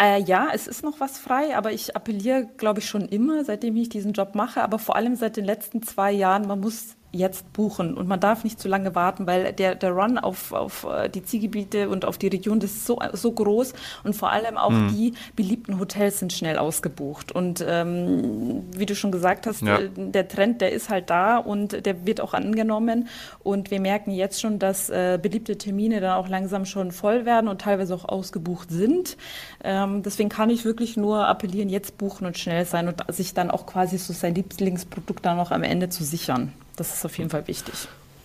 Äh, 0.00 0.22
ja, 0.22 0.48
es 0.54 0.66
ist 0.66 0.82
noch 0.82 1.00
was 1.00 1.18
frei, 1.18 1.54
aber 1.54 1.70
ich 1.70 1.94
appelliere, 1.94 2.46
glaube 2.56 2.80
ich, 2.80 2.88
schon 2.88 3.06
immer, 3.08 3.44
seitdem 3.44 3.76
ich 3.76 3.90
diesen 3.90 4.14
Job 4.14 4.34
mache, 4.34 4.62
aber 4.62 4.78
vor 4.78 4.96
allem 4.96 5.16
seit 5.16 5.36
den 5.36 5.44
letzten 5.44 5.82
zwei 5.82 6.10
Jahren, 6.12 6.48
man 6.48 6.60
muss 6.60 6.96
jetzt 7.14 7.52
buchen 7.52 7.94
und 7.94 8.08
man 8.08 8.20
darf 8.20 8.44
nicht 8.44 8.60
zu 8.60 8.68
lange 8.68 8.94
warten, 8.94 9.26
weil 9.26 9.52
der, 9.52 9.74
der 9.74 9.92
Run 9.92 10.18
auf, 10.18 10.52
auf 10.52 10.84
äh, 10.84 11.08
die 11.08 11.22
Zielgebiete 11.22 11.88
und 11.88 12.04
auf 12.04 12.18
die 12.18 12.28
Region, 12.28 12.60
das 12.60 12.72
ist 12.72 12.86
so, 12.86 12.98
so 13.12 13.32
groß 13.32 13.72
und 14.02 14.14
vor 14.14 14.30
allem 14.30 14.56
auch 14.56 14.70
mhm. 14.70 14.88
die 14.88 15.14
beliebten 15.36 15.78
Hotels 15.78 16.18
sind 16.18 16.32
schnell 16.32 16.58
ausgebucht 16.58 17.32
und 17.32 17.64
ähm, 17.66 18.64
wie 18.76 18.86
du 18.86 18.94
schon 18.94 19.12
gesagt 19.12 19.46
hast, 19.46 19.62
ja. 19.62 19.78
Äh, 19.78 19.90
der 19.96 20.28
Trend, 20.28 20.60
der 20.60 20.72
ist 20.72 20.88
halt 20.88 21.10
da 21.10 21.38
und 21.38 21.86
der 21.86 22.06
wird 22.06 22.20
auch 22.20 22.34
angenommen 22.34 23.08
und 23.42 23.70
wir 23.70 23.80
merken 23.80 24.10
jetzt 24.10 24.40
schon, 24.40 24.58
dass 24.58 24.90
äh, 24.90 25.18
beliebte 25.20 25.56
Termine 25.56 26.00
dann 26.00 26.16
auch 26.16 26.28
langsam 26.28 26.66
schon 26.66 26.90
voll 26.90 27.24
werden 27.24 27.48
und 27.48 27.60
teilweise 27.60 27.94
auch 27.94 28.04
ausgebucht 28.04 28.70
sind. 28.70 29.16
Ähm, 29.62 30.02
deswegen 30.02 30.28
kann 30.28 30.50
ich 30.50 30.64
wirklich 30.64 30.96
nur 30.96 31.26
appellieren, 31.26 31.68
jetzt 31.68 31.96
buchen 31.98 32.26
und 32.26 32.38
schnell 32.38 32.64
sein 32.64 32.88
und 32.88 33.02
sich 33.14 33.34
dann 33.34 33.50
auch 33.50 33.66
quasi 33.66 33.98
so 33.98 34.12
sein 34.12 34.34
Lieblingsprodukt 34.34 35.24
dann 35.24 35.36
noch 35.36 35.50
am 35.50 35.62
Ende 35.62 35.88
zu 35.88 36.04
sichern. 36.04 36.52
Das 36.76 36.94
ist 36.94 37.04
auf 37.04 37.16
jeden 37.18 37.30
Fall 37.30 37.46
wichtig. 37.46 37.74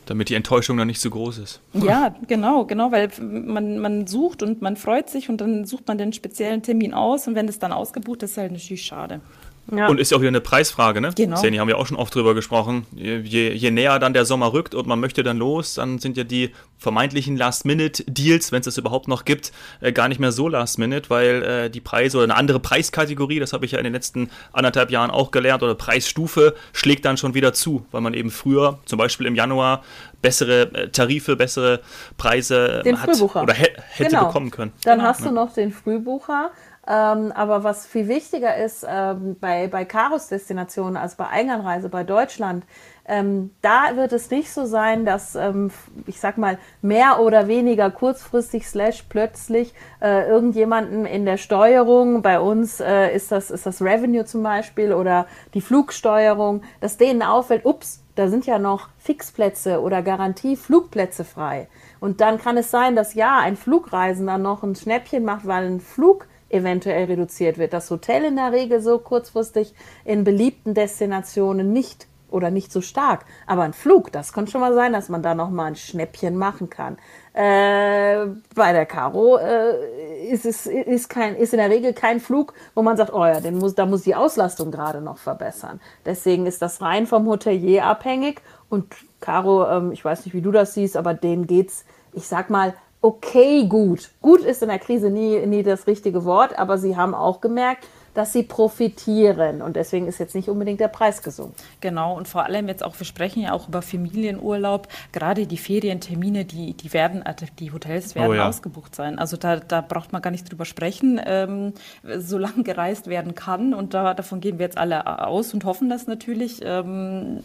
Damit 0.06 0.30
die 0.30 0.36
Enttäuschung 0.36 0.78
dann 0.78 0.88
nicht 0.88 1.01
so 1.01 1.12
groß 1.12 1.38
ist. 1.38 1.62
Ja, 1.74 2.16
genau, 2.28 2.66
genau, 2.66 2.92
weil 2.92 3.10
man, 3.19 3.78
man 3.78 4.07
sucht 4.07 4.42
und 4.42 4.60
man 4.62 4.75
freut 4.75 5.07
sich 5.10 5.30
und 5.30 5.40
dann 5.40 5.66
sucht 5.66 5.88
man 5.88 6.00
den 6.00 6.13
speziellen 6.13 6.63
Termin 6.63 6.96
aus 6.96 7.28
und 7.28 7.36
wenn 7.36 7.48
es 7.48 7.60
dann 7.60 7.72
ausgebucht 7.72 8.24
ist, 8.24 8.31
ist 8.31 8.38
halt 8.38 8.51
natürlich 8.51 8.81
schade. 8.84 9.22
Ja. 9.71 9.88
Und 9.88 10.00
ist 10.00 10.12
ja 10.12 10.18
auch 10.18 10.21
wieder 10.21 10.30
eine 10.30 10.42
Preisfrage, 10.42 11.01
ne? 11.01 11.12
Genau. 11.16 11.38
Seni 11.38 11.57
haben 11.57 11.68
wir 11.68 11.77
auch 11.77 11.88
schon 11.88 11.98
oft 11.98 12.13
drüber 12.13 12.33
gesprochen. 12.33 12.86
Je, 12.95 13.51
je, 13.51 13.71
näher 13.71 14.00
dann 14.00 14.13
der 14.13 14.25
Sommer 14.25 14.54
rückt 14.54 14.75
und 14.75 14.88
man 14.88 15.00
möchte 15.00 15.24
dann 15.24 15.38
los, 15.38 15.75
dann 15.75 16.00
sind 16.00 16.18
ja 16.18 16.24
die 16.24 16.51
vermeintlichen 16.77 17.36
Last-Minute-Deals, 17.36 18.51
wenn 18.51 18.62
es 18.62 18.66
das 18.66 18.77
überhaupt 18.77 19.07
noch 19.07 19.25
gibt, 19.25 19.51
äh, 19.81 19.92
gar 19.92 20.07
nicht 20.07 20.19
mehr 20.19 20.31
so 20.31 20.48
Last-Minute, 20.48 21.10
weil 21.10 21.44
äh, 21.44 21.69
die 21.69 21.81
Preise 21.81 22.18
oder 22.18 22.24
eine 22.24 22.36
andere 22.36 22.60
Preiskategorie, 22.60 23.39
das 23.39 23.54
habe 23.54 23.66
ich 23.66 23.74
ja 23.74 23.77
in 23.80 23.83
den 23.83 23.94
letzten 23.94 24.30
anderthalb 24.54 24.89
Jahren 24.89 25.12
auch 25.12 25.31
gelernt, 25.31 25.62
oder 25.62 25.75
Preisstufe 25.75 26.56
schlägt 26.72 27.06
dann 27.06 27.18
schon 27.18 27.33
wieder 27.33 27.54
zu, 27.54 27.86
weil 27.92 28.01
man 28.01 28.13
eben 28.13 28.31
früher, 28.31 28.80
zum 28.86 28.98
Beispiel 28.98 29.27
im 29.27 29.36
Januar, 29.36 29.83
bessere 30.22 30.74
äh, 30.74 30.89
Tarife, 30.89 31.36
bessere 31.36 31.81
Preise 32.18 32.81
den 32.83 33.01
hat 33.01 33.10
Frühbucher. 33.12 33.44
oder 33.44 33.54
hätte 33.54 33.75
genau. 33.98 34.27
bekommen 34.27 34.51
können. 34.51 34.72
Dann 34.83 35.00
genau. 35.00 35.10
hast 35.10 35.25
du 35.25 35.31
noch 35.31 35.54
den 35.54 35.72
Frühbucher 35.72 36.51
ähm, 36.87 37.31
aber 37.33 37.63
was 37.63 37.85
viel 37.85 38.07
wichtiger 38.07 38.55
ist 38.57 38.85
ähm, 38.87 39.37
bei, 39.39 39.67
bei 39.67 39.85
Karos-Destinationen, 39.85 40.97
also 40.97 41.17
bei 41.17 41.27
Einganreise 41.27 41.89
bei 41.89 42.03
Deutschland, 42.03 42.65
ähm, 43.09 43.49
da 43.61 43.95
wird 43.95 44.13
es 44.13 44.29
nicht 44.29 44.51
so 44.51 44.65
sein, 44.65 45.03
dass, 45.03 45.36
ähm, 45.36 45.71
ich 46.05 46.19
sag 46.19 46.38
mal, 46.38 46.59
mehr 46.83 47.19
oder 47.19 47.48
weniger 47.48 47.89
kurzfristig 47.89 48.67
slash 48.67 49.03
plötzlich 49.09 49.74
äh, 50.00 50.29
irgendjemanden 50.29 51.07
in 51.07 51.25
der 51.25 51.38
Steuerung, 51.38 52.21
bei 52.21 52.39
uns 52.39 52.79
äh, 52.79 53.13
ist, 53.15 53.31
das, 53.31 53.50
ist 53.50 53.65
das 53.65 53.81
Revenue 53.81 54.25
zum 54.25 54.43
Beispiel 54.43 54.93
oder 54.93 55.25
die 55.55 55.62
Flugsteuerung, 55.62 56.62
dass 56.81 56.98
denen 56.98 57.24
auffällt, 57.24 57.65
ups, 57.65 58.03
da 58.13 58.27
sind 58.27 58.45
ja 58.45 58.59
noch 58.59 58.89
Fixplätze 59.00 59.81
oder 59.81 60.01
Garantieflugplätze 60.03 61.24
frei. 61.24 61.67
Und 62.00 62.21
dann 62.21 62.38
kann 62.38 62.57
es 62.57 62.69
sein, 62.69 62.95
dass 62.95 63.13
ja, 63.15 63.39
ein 63.39 63.55
Flugreisender 63.55 64.38
noch 64.38 64.62
ein 64.62 64.75
Schnäppchen 64.75 65.24
macht, 65.24 65.48
weil 65.48 65.65
ein 65.65 65.79
Flug 65.79 66.27
eventuell 66.50 67.06
reduziert 67.06 67.58
wird. 67.58 67.74
Das 67.74 67.89
Hotel 67.91 68.25
in 68.25 68.36
der 68.36 68.51
Regel 68.51 68.82
so 68.82 69.00
kurzfristig 69.00 69.74
in 70.06 70.24
beliebten 70.24 70.74
Destinationen 70.74 71.72
nicht 71.72 72.08
oder 72.32 72.51
nicht 72.51 72.72
so 72.72 72.82
stark. 72.82 73.25
Aber 73.48 73.63
ein 73.63 73.74
Flug, 73.74 74.12
das 74.12 74.34
kann 74.34 74.48
schon 74.48 74.62
mal 74.62 74.74
sein, 74.74 74.94
dass 74.94 75.10
man 75.10 75.24
da 75.24 75.36
noch 75.36 75.50
mal 75.50 75.65
ein 75.65 75.75
Schnäppchen 75.75 76.36
machen 76.36 76.70
kann. 76.70 76.98
Äh, 77.34 78.27
bei 78.56 78.74
der 78.74 78.86
Caro 78.86 79.38
äh, 79.38 80.27
ist 80.29 80.46
es 80.46 80.65
ist 80.65 81.10
kein 81.10 81.36
ist 81.36 81.53
in 81.53 81.60
der 81.60 81.70
Regel 81.70 81.94
kein 81.94 82.20
Flug, 82.20 82.53
wo 82.75 82.82
man 82.82 82.98
sagt, 82.98 83.13
oh 83.13 83.25
ja, 83.25 83.39
den 83.39 83.58
muss, 83.58 83.75
da 83.75 83.86
muss 83.86 84.03
die 84.03 84.15
Auslastung 84.15 84.72
gerade 84.72 85.01
noch 85.01 85.18
verbessern. 85.18 85.79
Deswegen 86.06 86.46
ist 86.46 86.62
das 86.62 86.82
rein 86.82 87.08
vom 87.08 87.27
Hotelier 87.27 87.86
abhängig. 87.86 88.41
Und 88.70 88.96
Caro, 89.20 89.68
ähm, 89.70 89.91
ich 89.91 90.03
weiß 90.03 90.25
nicht, 90.25 90.34
wie 90.34 90.41
du 90.41 90.51
das 90.51 90.74
siehst, 90.74 90.98
aber 90.98 91.13
denen 91.13 91.48
geht's, 91.48 91.86
ich 92.13 92.27
sag 92.27 92.50
mal, 92.50 92.74
okay 93.01 93.65
gut. 93.68 94.10
Gut 94.22 94.41
ist 94.41 94.62
in 94.62 94.70
der 94.70 94.79
Krise 94.79 95.10
nie, 95.10 95.46
nie 95.46 95.63
das 95.63 95.88
richtige 95.88 96.25
Wort, 96.25 96.58
aber 96.58 96.77
sie 96.77 96.98
haben 96.98 97.13
auch 97.13 97.41
gemerkt, 97.41 97.86
dass 98.13 98.34
sie 98.34 98.44
profitieren 98.44 99.62
und 99.62 99.75
deswegen 99.75 100.08
ist 100.08 100.20
jetzt 100.20 100.36
nicht 100.36 100.50
unbedingt 100.50 100.79
der 100.79 100.88
Preis 100.88 101.22
gesunken. 101.22 101.56
Genau 101.79 102.18
und 102.18 102.27
vor 102.27 102.44
allem 102.44 102.68
jetzt 102.68 102.84
auch, 102.84 102.98
wir 103.00 103.06
sprechen 103.06 103.41
ja 103.41 103.53
auch 103.53 103.68
über 103.68 103.82
Familienurlaub, 103.82 104.88
gerade 105.12 105.46
die 105.46 105.58
Ferientermine, 105.58 106.44
die, 106.44 106.74
die 106.74 106.91
werden, 106.91 107.24
also 107.24 107.46
die 107.60 107.72
Hotels 107.72 108.15
werden 108.15 108.32
oh 108.32 108.34
ja. 108.34 108.50
ausgebucht 108.50 108.96
sein. 108.96 109.20
Also 109.20 109.38
da, 109.38 109.58
da 109.58 109.82
braucht 109.82 110.12
man 110.12 110.22
gar 110.22 110.32
nicht 110.32 110.51
drüber 110.51 110.65
sprechen, 110.65 111.22
ähm, 111.24 111.74
solange 112.18 112.63
gereist 112.63 113.08
werden 113.08 113.36
kann 113.36 113.74
und 113.74 113.94
da, 113.94 114.13
davon 114.13 114.41
gehen 114.41 114.60
wir 114.60 114.65
jetzt 114.65 114.77
alle 114.77 115.25
aus 115.25 115.53
und 115.53 115.63
hoffen 115.63 115.89
das 115.89 116.08
natürlich. 116.08 116.60
Ähm, 116.63 117.44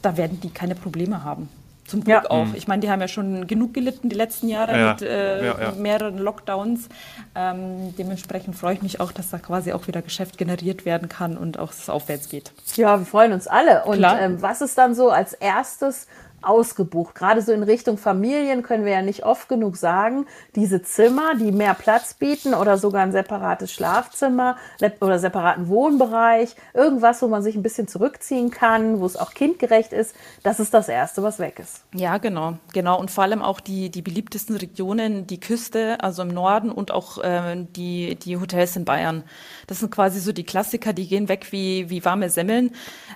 da 0.00 0.16
werden 0.16 0.40
die 0.40 0.50
keine 0.50 0.76
Probleme 0.76 1.24
haben. 1.24 1.48
Zum 1.88 2.04
Glück 2.04 2.24
ja. 2.24 2.30
auch. 2.30 2.44
Mhm. 2.44 2.54
Ich 2.54 2.68
meine, 2.68 2.80
die 2.80 2.90
haben 2.90 3.00
ja 3.00 3.08
schon 3.08 3.46
genug 3.46 3.72
gelitten 3.72 4.10
die 4.10 4.16
letzten 4.16 4.48
Jahre 4.48 4.78
ja. 4.78 4.92
mit 4.92 5.02
äh, 5.02 5.46
ja, 5.46 5.72
mehreren 5.72 6.18
Lockdowns. 6.18 6.88
Ähm, 7.34 7.94
dementsprechend 7.96 8.56
freue 8.56 8.74
ich 8.74 8.82
mich 8.82 9.00
auch, 9.00 9.10
dass 9.10 9.30
da 9.30 9.38
quasi 9.38 9.72
auch 9.72 9.86
wieder 9.88 10.02
Geschäft 10.02 10.36
generiert 10.36 10.84
werden 10.84 11.08
kann 11.08 11.38
und 11.38 11.58
auch 11.58 11.70
es 11.70 11.88
aufwärts 11.88 12.28
geht. 12.28 12.52
Ja, 12.76 12.98
wir 12.98 13.06
freuen 13.06 13.32
uns 13.32 13.46
alle. 13.46 13.84
Und 13.84 14.04
ähm, 14.04 14.42
was 14.42 14.60
ist 14.60 14.76
dann 14.76 14.94
so 14.94 15.08
als 15.08 15.32
erstes 15.32 16.06
ausgebucht. 16.42 17.14
Gerade 17.14 17.42
so 17.42 17.52
in 17.52 17.62
Richtung 17.62 17.98
Familien 17.98 18.62
können 18.62 18.84
wir 18.84 18.92
ja 18.92 19.02
nicht 19.02 19.24
oft 19.24 19.48
genug 19.48 19.76
sagen, 19.76 20.26
diese 20.54 20.82
Zimmer, 20.82 21.34
die 21.34 21.52
mehr 21.52 21.74
Platz 21.74 22.14
bieten 22.14 22.54
oder 22.54 22.78
sogar 22.78 23.02
ein 23.02 23.12
separates 23.12 23.72
Schlafzimmer 23.72 24.56
oder 25.00 25.18
separaten 25.18 25.68
Wohnbereich, 25.68 26.54
irgendwas, 26.74 27.22
wo 27.22 27.28
man 27.28 27.42
sich 27.42 27.56
ein 27.56 27.62
bisschen 27.62 27.88
zurückziehen 27.88 28.50
kann, 28.50 29.00
wo 29.00 29.06
es 29.06 29.16
auch 29.16 29.34
kindgerecht 29.34 29.92
ist, 29.92 30.14
das 30.42 30.60
ist 30.60 30.74
das 30.74 30.88
Erste, 30.88 31.22
was 31.22 31.38
weg 31.38 31.58
ist. 31.58 31.82
Ja, 31.94 32.18
genau, 32.18 32.58
genau. 32.72 33.00
Und 33.00 33.10
vor 33.10 33.24
allem 33.24 33.42
auch 33.42 33.60
die, 33.60 33.90
die 33.90 34.02
beliebtesten 34.02 34.56
Regionen, 34.56 35.26
die 35.26 35.40
Küste, 35.40 35.98
also 36.00 36.22
im 36.22 36.28
Norden 36.28 36.70
und 36.70 36.92
auch 36.92 37.18
äh, 37.18 37.56
die, 37.76 38.14
die 38.16 38.36
Hotels 38.36 38.76
in 38.76 38.84
Bayern. 38.84 39.24
Das 39.66 39.80
sind 39.80 39.90
quasi 39.90 40.20
so 40.20 40.32
die 40.32 40.44
Klassiker, 40.44 40.92
die 40.92 41.08
gehen 41.08 41.28
weg 41.28 41.48
wie, 41.50 41.90
wie 41.90 42.04
warme 42.04 42.30
Semmeln. 42.30 42.70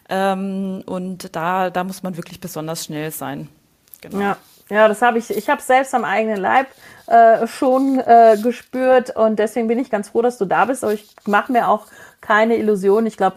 Ähm, 0.08 0.82
und 0.86 1.34
da, 1.36 1.70
da 1.70 1.84
muss 1.84 2.02
man 2.02 2.16
wirklich 2.16 2.40
besonders 2.40 2.84
schnell 2.84 3.11
sein. 3.16 3.48
Genau. 4.00 4.20
Ja. 4.20 4.36
Ja, 4.70 4.88
das 4.88 5.02
habe 5.02 5.18
ich, 5.18 5.28
ich 5.28 5.50
habe 5.50 5.60
selbst 5.60 5.94
am 5.94 6.02
eigenen 6.02 6.38
Leib 6.38 6.66
äh, 7.06 7.46
schon 7.46 7.98
äh, 7.98 8.38
gespürt 8.42 9.14
und 9.14 9.38
deswegen 9.38 9.68
bin 9.68 9.78
ich 9.78 9.90
ganz 9.90 10.08
froh, 10.08 10.22
dass 10.22 10.38
du 10.38 10.46
da 10.46 10.64
bist. 10.64 10.82
Aber 10.82 10.94
ich 10.94 11.14
mache 11.26 11.52
mir 11.52 11.68
auch 11.68 11.88
keine 12.22 12.56
Illusion. 12.56 13.04
Ich 13.04 13.18
glaube, 13.18 13.36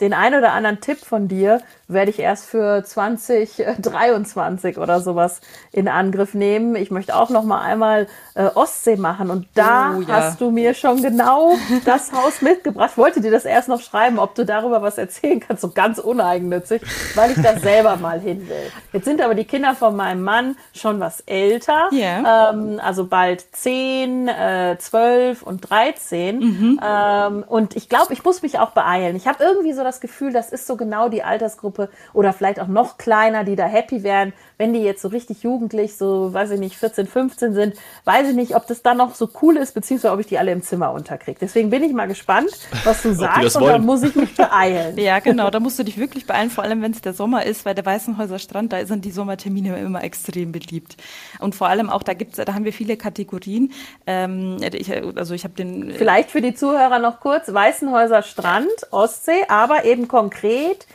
den 0.00 0.12
einen 0.12 0.38
oder 0.38 0.52
anderen 0.52 0.80
Tipp 0.80 0.98
von 0.98 1.28
dir 1.28 1.62
werde 1.86 2.10
ich 2.10 2.18
erst 2.18 2.46
für 2.46 2.82
2023 2.84 4.78
oder 4.78 5.00
sowas 5.00 5.40
in 5.70 5.88
Angriff 5.88 6.34
nehmen. 6.34 6.76
Ich 6.76 6.90
möchte 6.90 7.14
auch 7.14 7.30
noch 7.30 7.44
mal 7.44 7.60
einmal 7.60 8.06
äh, 8.34 8.46
Ostsee 8.46 8.96
machen 8.96 9.30
und 9.30 9.46
da 9.54 9.94
oh, 9.96 10.00
ja. 10.00 10.08
hast 10.08 10.40
du 10.40 10.50
mir 10.50 10.74
schon 10.74 11.00
genau 11.00 11.54
das 11.84 12.12
Haus 12.12 12.42
mitgebracht. 12.42 12.90
Ich 12.92 12.98
wollte 12.98 13.20
dir 13.20 13.30
das 13.30 13.44
erst 13.44 13.68
noch 13.68 13.80
schreiben, 13.80 14.18
ob 14.18 14.34
du 14.34 14.44
darüber 14.44 14.82
was 14.82 14.98
erzählen 14.98 15.40
kannst, 15.40 15.62
so 15.62 15.70
ganz 15.70 15.98
uneigennützig, 15.98 16.82
weil 17.14 17.30
ich 17.30 17.40
da 17.40 17.58
selber 17.58 17.96
mal 17.96 18.20
hin 18.20 18.48
will. 18.48 18.72
Jetzt 18.92 19.04
sind 19.04 19.20
aber 19.20 19.34
die 19.34 19.44
Kinder 19.44 19.74
von 19.74 19.94
meinem 19.94 20.22
Mann 20.22 20.56
schon 20.74 20.98
was 21.00 21.20
älter, 21.20 21.88
yeah. 21.92 22.50
ähm, 22.50 22.80
also 22.82 23.06
bald 23.06 23.44
10, 23.54 24.26
äh, 24.26 24.76
12 24.78 25.42
und 25.42 25.70
13 25.70 26.38
mhm. 26.38 26.80
ähm, 26.82 27.44
und 27.46 27.76
ich 27.76 27.88
glaube, 27.88 28.12
ich 28.12 28.23
muss 28.24 28.42
mich 28.42 28.58
auch 28.58 28.70
beeilen. 28.70 29.16
Ich 29.16 29.26
habe 29.26 29.42
irgendwie 29.42 29.72
so 29.72 29.82
das 29.82 30.00
Gefühl, 30.00 30.32
das 30.32 30.50
ist 30.50 30.66
so 30.66 30.76
genau 30.76 31.08
die 31.08 31.22
Altersgruppe 31.22 31.88
oder 32.12 32.32
vielleicht 32.32 32.60
auch 32.60 32.68
noch 32.68 32.98
kleiner, 32.98 33.44
die 33.44 33.56
da 33.56 33.66
happy 33.66 34.02
wären, 34.02 34.32
wenn 34.58 34.72
die 34.72 34.80
jetzt 34.80 35.02
so 35.02 35.08
richtig 35.08 35.42
jugendlich, 35.42 35.96
so 35.96 36.32
weiß 36.32 36.50
ich 36.52 36.60
nicht, 36.60 36.76
14, 36.76 37.06
15 37.06 37.54
sind, 37.54 37.74
weiß 38.04 38.28
ich 38.28 38.34
nicht, 38.34 38.56
ob 38.56 38.66
das 38.66 38.82
dann 38.82 38.96
noch 38.96 39.14
so 39.14 39.28
cool 39.42 39.56
ist, 39.56 39.74
beziehungsweise 39.74 40.12
ob 40.12 40.20
ich 40.20 40.26
die 40.26 40.38
alle 40.38 40.52
im 40.52 40.62
Zimmer 40.62 40.92
unterkriege. 40.92 41.38
Deswegen 41.40 41.70
bin 41.70 41.82
ich 41.82 41.92
mal 41.92 42.06
gespannt, 42.06 42.50
was 42.84 43.02
du 43.02 43.14
sagst 43.14 43.56
und 43.56 43.66
dann 43.66 43.84
muss 43.84 44.02
ich 44.02 44.14
mich 44.14 44.34
beeilen. 44.36 44.96
ja, 44.98 45.18
genau, 45.18 45.50
da 45.50 45.60
musst 45.60 45.78
du 45.78 45.82
dich 45.82 45.98
wirklich 45.98 46.26
beeilen, 46.26 46.50
vor 46.50 46.64
allem 46.64 46.82
wenn 46.82 46.92
es 46.92 47.00
der 47.00 47.12
Sommer 47.12 47.44
ist, 47.44 47.64
weil 47.64 47.74
der 47.74 47.84
Weißenhäuser 47.84 48.38
Strand, 48.38 48.72
da 48.72 48.84
sind 48.86 49.04
die 49.04 49.10
Sommertermine 49.10 49.78
immer 49.78 50.02
extrem 50.02 50.52
beliebt. 50.52 50.96
Und 51.40 51.54
vor 51.54 51.68
allem 51.68 51.90
auch, 51.90 52.02
da 52.02 52.14
gibt's, 52.14 52.36
da 52.36 52.54
haben 52.54 52.64
wir 52.64 52.72
viele 52.72 52.96
Kategorien. 52.96 53.72
Ähm, 54.06 54.58
ich, 54.72 54.90
also 55.16 55.34
ich 55.34 55.44
habe 55.44 55.54
den. 55.54 55.92
Vielleicht 55.96 56.30
für 56.30 56.40
die 56.40 56.54
Zuhörer 56.54 56.98
noch 56.98 57.20
kurz, 57.20 57.52
Weißenhäuser 57.52 58.13
Strand, 58.22 58.70
Ostsee, 58.90 59.44
aber 59.48 59.84
eben 59.84 60.08
konkret 60.08 60.86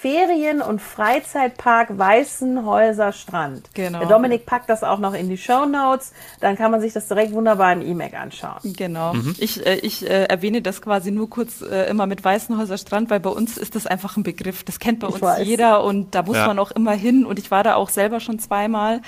Ferien- 0.00 0.60
und 0.60 0.82
Freizeitpark 0.82 1.96
Weißenhäuser 1.96 3.12
Strand. 3.12 3.70
Genau. 3.72 4.00
Der 4.00 4.08
Dominik 4.08 4.44
packt 4.44 4.68
das 4.68 4.84
auch 4.84 4.98
noch 4.98 5.14
in 5.14 5.28
die 5.28 5.38
Show 5.38 5.64
Notes. 5.64 6.12
Dann 6.40 6.56
kann 6.56 6.70
man 6.70 6.80
sich 6.80 6.92
das 6.92 7.08
direkt 7.08 7.32
wunderbar 7.32 7.72
im 7.72 7.80
E-Mail 7.80 8.14
anschauen. 8.14 8.58
Genau. 8.62 9.14
Mhm. 9.14 9.34
Ich, 9.38 9.64
äh, 9.64 9.76
ich 9.76 10.08
äh, 10.08 10.24
erwähne 10.24 10.60
das 10.60 10.82
quasi 10.82 11.10
nur 11.10 11.30
kurz 11.30 11.62
äh, 11.62 11.88
immer 11.88 12.06
mit 12.06 12.22
Weißenhäuser 12.22 12.76
Strand, 12.76 13.08
weil 13.08 13.20
bei 13.20 13.30
uns 13.30 13.56
ist 13.56 13.74
das 13.74 13.86
einfach 13.86 14.16
ein 14.18 14.22
Begriff. 14.22 14.64
Das 14.64 14.78
kennt 14.78 15.00
bei 15.00 15.06
uns 15.06 15.20
jeder 15.42 15.82
und 15.82 16.14
da 16.14 16.22
muss 16.22 16.36
ja. 16.36 16.46
man 16.46 16.58
auch 16.58 16.72
immer 16.72 16.92
hin. 16.92 17.24
Und 17.24 17.38
ich 17.38 17.50
war 17.50 17.64
da 17.64 17.76
auch 17.76 17.88
selber 17.88 18.20
schon 18.20 18.38
zweimal, 18.38 19.00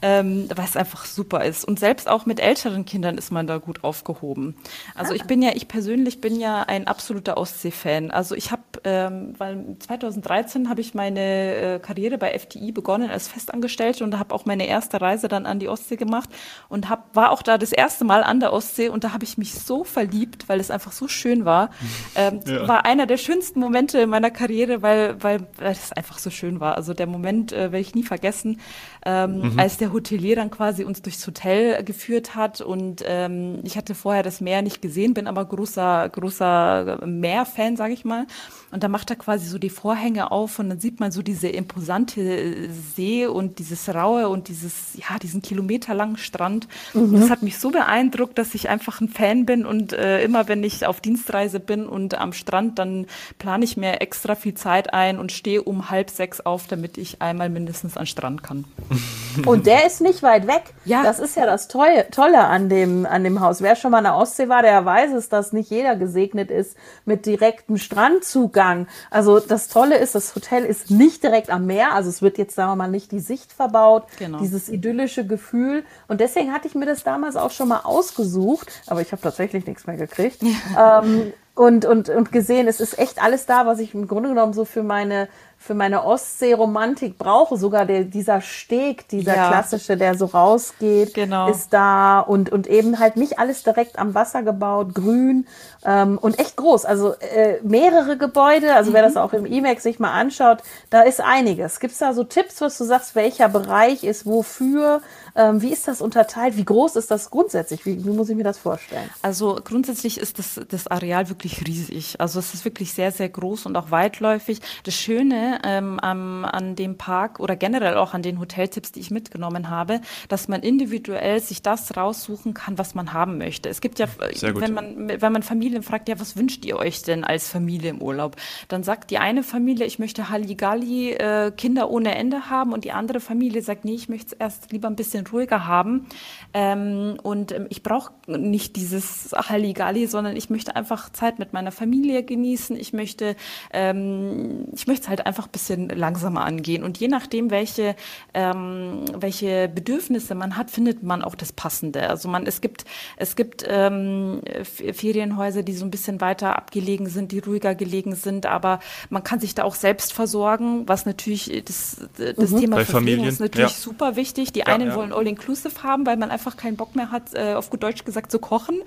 ähm, 0.00 0.48
weil 0.54 0.64
es 0.64 0.76
einfach 0.76 1.04
super 1.04 1.44
ist. 1.44 1.66
Und 1.66 1.78
selbst 1.78 2.08
auch 2.08 2.24
mit 2.24 2.40
älteren 2.40 2.86
Kindern 2.86 3.18
ist 3.18 3.30
man 3.30 3.46
da 3.46 3.58
gut 3.58 3.84
aufgehoben. 3.84 4.56
Also 4.94 5.12
ah. 5.12 5.16
ich 5.16 5.24
bin 5.24 5.42
ja, 5.42 5.50
ich 5.54 5.68
persönlich 5.68 6.22
bin 6.22 6.40
ja 6.40 6.62
ein 6.62 6.86
absoluter 6.86 7.36
Ostsee-Fan. 7.36 8.10
Also 8.10 8.34
ich 8.34 8.50
habe, 8.52 8.62
ähm, 8.84 9.34
weil 9.36 9.76
2013 9.80 10.29
2013 10.30 10.68
habe 10.68 10.80
ich 10.80 10.94
meine 10.94 11.20
äh, 11.20 11.78
Karriere 11.80 12.16
bei 12.16 12.38
FTI 12.38 12.70
begonnen 12.70 13.10
als 13.10 13.26
Festangestellte 13.26 14.04
und 14.04 14.16
habe 14.18 14.32
auch 14.32 14.46
meine 14.46 14.66
erste 14.66 15.00
Reise 15.00 15.26
dann 15.26 15.44
an 15.44 15.58
die 15.58 15.68
Ostsee 15.68 15.96
gemacht 15.96 16.30
und 16.68 16.88
hab, 16.88 17.14
war 17.16 17.32
auch 17.32 17.42
da 17.42 17.58
das 17.58 17.72
erste 17.72 18.04
Mal 18.04 18.22
an 18.22 18.38
der 18.38 18.52
Ostsee 18.52 18.88
und 18.88 19.02
da 19.02 19.12
habe 19.12 19.24
ich 19.24 19.38
mich 19.38 19.54
so 19.54 19.82
verliebt, 19.82 20.48
weil 20.48 20.60
es 20.60 20.70
einfach 20.70 20.92
so 20.92 21.08
schön 21.08 21.44
war. 21.44 21.70
Ähm, 22.16 22.40
ja. 22.44 22.66
War 22.66 22.84
einer 22.86 23.06
der 23.06 23.18
schönsten 23.18 23.60
Momente 23.60 24.00
in 24.00 24.10
meiner 24.10 24.30
Karriere, 24.30 24.82
weil, 24.82 25.22
weil, 25.22 25.46
weil 25.56 25.72
es 25.72 25.92
einfach 25.92 26.18
so 26.18 26.30
schön 26.30 26.58
war. 26.58 26.76
Also 26.76 26.92
der 26.92 27.06
Moment 27.06 27.52
äh, 27.52 27.72
werde 27.72 27.78
ich 27.78 27.94
nie 27.94 28.02
vergessen, 28.02 28.60
ähm, 29.06 29.52
mhm. 29.52 29.58
als 29.58 29.76
der 29.76 29.92
Hotelier 29.92 30.36
dann 30.36 30.50
quasi 30.50 30.84
uns 30.84 31.02
durchs 31.02 31.24
Hotel 31.26 31.84
geführt 31.84 32.34
hat 32.34 32.60
und 32.60 33.04
ähm, 33.06 33.60
ich 33.62 33.76
hatte 33.76 33.94
vorher 33.94 34.22
das 34.22 34.40
Meer 34.40 34.62
nicht 34.62 34.82
gesehen, 34.82 35.14
bin 35.14 35.26
aber 35.28 35.44
großer, 35.44 36.08
großer 36.08 37.00
Meerfan, 37.06 37.76
sage 37.76 37.92
ich 37.92 38.04
mal. 38.04 38.26
Und 38.72 38.82
da 38.82 38.88
macht 38.88 39.10
er 39.10 39.16
quasi 39.16 39.46
so 39.46 39.58
die 39.58 39.70
Vorhänge 39.70 40.19
auf 40.28 40.58
und 40.58 40.68
dann 40.68 40.80
sieht 40.80 41.00
man 41.00 41.12
so 41.12 41.22
diese 41.22 41.48
imposante 41.48 42.20
äh, 42.20 42.68
See 42.96 43.26
und 43.26 43.58
dieses 43.58 43.88
raue 43.88 44.28
und 44.28 44.48
dieses, 44.48 44.94
ja, 44.94 45.18
diesen 45.18 45.42
kilometerlangen 45.42 46.16
Strand. 46.16 46.68
Mhm. 46.94 47.20
das 47.20 47.30
hat 47.30 47.42
mich 47.42 47.58
so 47.58 47.70
beeindruckt, 47.70 48.38
dass 48.38 48.54
ich 48.54 48.68
einfach 48.68 49.00
ein 49.00 49.08
Fan 49.08 49.46
bin 49.46 49.66
und 49.66 49.92
äh, 49.92 50.22
immer 50.22 50.48
wenn 50.48 50.62
ich 50.64 50.86
auf 50.86 51.00
Dienstreise 51.00 51.60
bin 51.60 51.86
und 51.86 52.14
am 52.14 52.32
Strand, 52.32 52.78
dann 52.78 53.06
plane 53.38 53.64
ich 53.64 53.76
mir 53.76 54.00
extra 54.00 54.34
viel 54.34 54.54
Zeit 54.54 54.92
ein 54.92 55.18
und 55.18 55.32
stehe 55.32 55.62
um 55.62 55.90
halb 55.90 56.10
sechs 56.10 56.40
auf, 56.40 56.66
damit 56.66 56.98
ich 56.98 57.22
einmal 57.22 57.48
mindestens 57.48 57.96
an 57.96 58.06
Strand 58.06 58.42
kann. 58.42 58.64
Und 59.46 59.66
der 59.66 59.86
ist 59.86 60.00
nicht 60.00 60.22
weit 60.22 60.46
weg. 60.46 60.62
Ja. 60.84 61.02
Das 61.02 61.18
ist 61.18 61.36
ja 61.36 61.46
das 61.46 61.68
Tolle, 61.68 62.10
Tolle 62.10 62.40
an 62.40 62.68
dem, 62.68 63.06
an 63.06 63.24
dem 63.24 63.40
Haus. 63.40 63.62
Wer 63.62 63.76
schon 63.76 63.92
mal 63.92 63.98
an 63.98 64.04
der 64.04 64.16
Ostsee 64.16 64.48
war, 64.48 64.62
der 64.62 64.84
weiß 64.84 65.12
es, 65.12 65.28
dass 65.28 65.52
nicht 65.52 65.70
jeder 65.70 65.96
gesegnet 65.96 66.50
ist 66.50 66.76
mit 67.04 67.26
direktem 67.26 67.76
Strandzugang. 67.76 68.86
Also 69.10 69.38
das 69.38 69.68
Tolle 69.68 69.98
ist, 69.98 70.09
das 70.12 70.34
Hotel 70.34 70.64
ist 70.64 70.90
nicht 70.90 71.22
direkt 71.22 71.50
am 71.50 71.66
Meer. 71.66 71.92
Also 71.92 72.08
es 72.08 72.22
wird 72.22 72.38
jetzt, 72.38 72.54
sagen 72.54 72.70
wir 72.72 72.76
mal, 72.76 72.90
nicht 72.90 73.12
die 73.12 73.20
Sicht 73.20 73.52
verbaut. 73.52 74.04
Genau. 74.18 74.38
Dieses 74.38 74.68
idyllische 74.68 75.26
Gefühl. 75.26 75.84
Und 76.08 76.20
deswegen 76.20 76.52
hatte 76.52 76.68
ich 76.68 76.74
mir 76.74 76.86
das 76.86 77.04
damals 77.04 77.36
auch 77.36 77.50
schon 77.50 77.68
mal 77.68 77.80
ausgesucht. 77.80 78.70
Aber 78.86 79.00
ich 79.00 79.12
habe 79.12 79.22
tatsächlich 79.22 79.66
nichts 79.66 79.86
mehr 79.86 79.96
gekriegt. 79.96 80.42
Ja. 80.42 81.02
Ähm, 81.02 81.32
und, 81.60 81.84
und, 81.84 82.08
und 82.08 82.32
gesehen, 82.32 82.68
es 82.68 82.80
ist 82.80 82.98
echt 82.98 83.22
alles 83.22 83.44
da, 83.44 83.66
was 83.66 83.80
ich 83.80 83.92
im 83.92 84.08
Grunde 84.08 84.30
genommen 84.30 84.54
so 84.54 84.64
für 84.64 84.82
meine 84.82 85.28
für 85.62 85.74
meine 85.74 86.04
Ostsee-Romantik 86.06 87.18
brauche. 87.18 87.58
Sogar 87.58 87.84
der, 87.84 88.04
dieser 88.04 88.40
Steg, 88.40 89.06
dieser 89.08 89.36
ja. 89.36 89.48
klassische, 89.48 89.98
der 89.98 90.14
so 90.14 90.24
rausgeht, 90.24 91.12
genau. 91.12 91.50
ist 91.50 91.74
da 91.74 92.20
und, 92.20 92.50
und 92.50 92.66
eben 92.66 92.98
halt 92.98 93.18
nicht 93.18 93.38
alles 93.38 93.62
direkt 93.62 93.98
am 93.98 94.14
Wasser 94.14 94.42
gebaut, 94.42 94.94
grün 94.94 95.46
ähm, 95.84 96.16
und 96.16 96.38
echt 96.38 96.56
groß. 96.56 96.86
Also 96.86 97.12
äh, 97.12 97.58
mehrere 97.62 98.16
Gebäude, 98.16 98.74
also 98.74 98.90
mhm. 98.90 98.94
wer 98.94 99.02
das 99.02 99.18
auch 99.18 99.34
im 99.34 99.44
IMAX 99.44 99.82
sich 99.82 100.00
mal 100.00 100.12
anschaut, 100.12 100.60
da 100.88 101.02
ist 101.02 101.20
einiges. 101.20 101.78
Gibt 101.78 101.92
es 101.92 101.98
da 101.98 102.14
so 102.14 102.24
Tipps, 102.24 102.62
was 102.62 102.78
du 102.78 102.84
sagst, 102.84 103.14
welcher 103.14 103.50
Bereich 103.50 104.02
ist 104.02 104.24
wofür? 104.24 105.02
Ähm, 105.34 105.62
wie 105.62 105.72
ist 105.72 105.88
das 105.88 106.00
unterteilt? 106.00 106.56
Wie 106.56 106.64
groß 106.64 106.96
ist 106.96 107.10
das 107.10 107.30
grundsätzlich? 107.30 107.84
Wie, 107.86 108.04
wie 108.04 108.10
muss 108.10 108.28
ich 108.28 108.36
mir 108.36 108.44
das 108.44 108.58
vorstellen? 108.58 109.08
Also 109.22 109.58
grundsätzlich 109.62 110.18
ist 110.18 110.38
das, 110.38 110.60
das 110.68 110.86
Areal 110.86 111.28
wirklich 111.28 111.66
riesig. 111.66 112.20
Also 112.20 112.38
es 112.38 112.54
ist 112.54 112.64
wirklich 112.64 112.92
sehr, 112.92 113.12
sehr 113.12 113.28
groß 113.28 113.66
und 113.66 113.76
auch 113.76 113.90
weitläufig. 113.90 114.60
Das 114.84 114.94
Schöne 114.94 115.60
ähm, 115.64 115.98
an, 116.00 116.44
an 116.44 116.76
dem 116.76 116.96
Park 116.96 117.40
oder 117.40 117.56
generell 117.56 117.96
auch 117.96 118.14
an 118.14 118.22
den 118.22 118.40
Hoteltipps, 118.40 118.92
die 118.92 119.00
ich 119.00 119.10
mitgenommen 119.10 119.70
habe, 119.70 120.00
dass 120.28 120.48
man 120.48 120.62
individuell 120.62 121.40
sich 121.40 121.62
das 121.62 121.96
raussuchen 121.96 122.54
kann, 122.54 122.78
was 122.78 122.94
man 122.94 123.12
haben 123.12 123.38
möchte. 123.38 123.68
Es 123.68 123.80
gibt 123.80 123.98
ja, 123.98 124.06
wenn 124.40 124.74
man, 124.74 125.08
wenn 125.20 125.32
man 125.32 125.42
Familien 125.42 125.82
fragt, 125.82 126.08
ja, 126.08 126.18
was 126.20 126.36
wünscht 126.36 126.64
ihr 126.64 126.76
euch 126.76 127.02
denn 127.02 127.24
als 127.24 127.48
Familie 127.48 127.90
im 127.90 128.02
Urlaub? 128.02 128.36
Dann 128.68 128.82
sagt 128.82 129.10
die 129.10 129.18
eine 129.18 129.42
Familie, 129.42 129.86
ich 129.86 129.98
möchte 129.98 130.30
Halligalli, 130.30 131.12
äh, 131.12 131.52
Kinder 131.56 131.90
ohne 131.90 132.14
Ende 132.14 132.50
haben 132.50 132.72
und 132.72 132.84
die 132.84 132.92
andere 132.92 133.20
Familie 133.20 133.62
sagt, 133.62 133.84
nee, 133.84 133.94
ich 133.94 134.08
möchte 134.08 134.26
es 134.28 134.32
erst 134.32 134.72
lieber 134.72 134.88
ein 134.88 134.96
bisschen 134.96 135.19
bisschen 135.20 135.34
ruhiger 135.34 135.66
haben. 135.66 136.06
Ähm, 136.52 137.16
und 137.22 137.52
ähm, 137.52 137.66
ich 137.68 137.82
brauche 137.82 138.12
nicht 138.26 138.76
dieses 138.76 139.32
Halligalli, 139.32 140.06
sondern 140.06 140.36
ich 140.36 140.50
möchte 140.50 140.74
einfach 140.76 141.10
Zeit 141.10 141.38
mit 141.38 141.52
meiner 141.52 141.72
Familie 141.72 142.22
genießen. 142.22 142.76
Ich 142.76 142.92
möchte, 142.92 143.36
ähm, 143.72 144.66
ich 144.72 144.86
möchte 144.86 145.04
es 145.04 145.08
halt 145.08 145.26
einfach 145.26 145.46
ein 145.46 145.52
bisschen 145.52 145.88
langsamer 145.88 146.44
angehen. 146.44 146.82
Und 146.82 146.98
je 146.98 147.08
nachdem, 147.08 147.50
welche, 147.50 147.94
ähm, 148.34 149.04
welche 149.16 149.68
Bedürfnisse 149.68 150.34
man 150.34 150.56
hat, 150.56 150.70
findet 150.70 151.02
man 151.02 151.22
auch 151.22 151.34
das 151.34 151.52
Passende. 151.52 152.08
Also 152.08 152.28
man, 152.28 152.46
es 152.46 152.60
gibt, 152.60 152.84
es 153.16 153.36
gibt 153.36 153.64
ähm, 153.68 154.40
Ferienhäuser, 154.62 155.62
die 155.62 155.72
so 155.72 155.84
ein 155.84 155.90
bisschen 155.90 156.20
weiter 156.20 156.56
abgelegen 156.56 157.06
sind, 157.06 157.32
die 157.32 157.38
ruhiger 157.38 157.74
gelegen 157.74 158.14
sind, 158.14 158.46
aber 158.46 158.80
man 159.08 159.22
kann 159.22 159.40
sich 159.40 159.54
da 159.54 159.64
auch 159.64 159.74
selbst 159.74 160.12
versorgen, 160.12 160.88
was 160.88 161.06
natürlich 161.06 161.62
das, 161.64 162.08
das 162.16 162.50
mhm. 162.50 162.60
Thema 162.60 162.76
Bei 162.76 162.84
Verpflegung 162.84 163.26
ist 163.26 163.40
natürlich 163.40 163.70
ja. 163.70 163.76
super 163.76 164.16
wichtig. 164.16 164.52
Die 164.52 164.60
ja, 164.60 164.66
einen 164.66 164.88
ja. 164.88 164.94
wollen 164.94 165.09
All-Inclusive 165.12 165.82
haben, 165.82 166.06
weil 166.06 166.16
man 166.16 166.30
einfach 166.30 166.56
keinen 166.56 166.76
Bock 166.76 166.96
mehr 166.96 167.10
hat, 167.10 167.34
äh, 167.34 167.54
auf 167.54 167.70
gut 167.70 167.82
Deutsch 167.82 168.04
gesagt, 168.04 168.30
zu 168.30 168.38
kochen. 168.38 168.80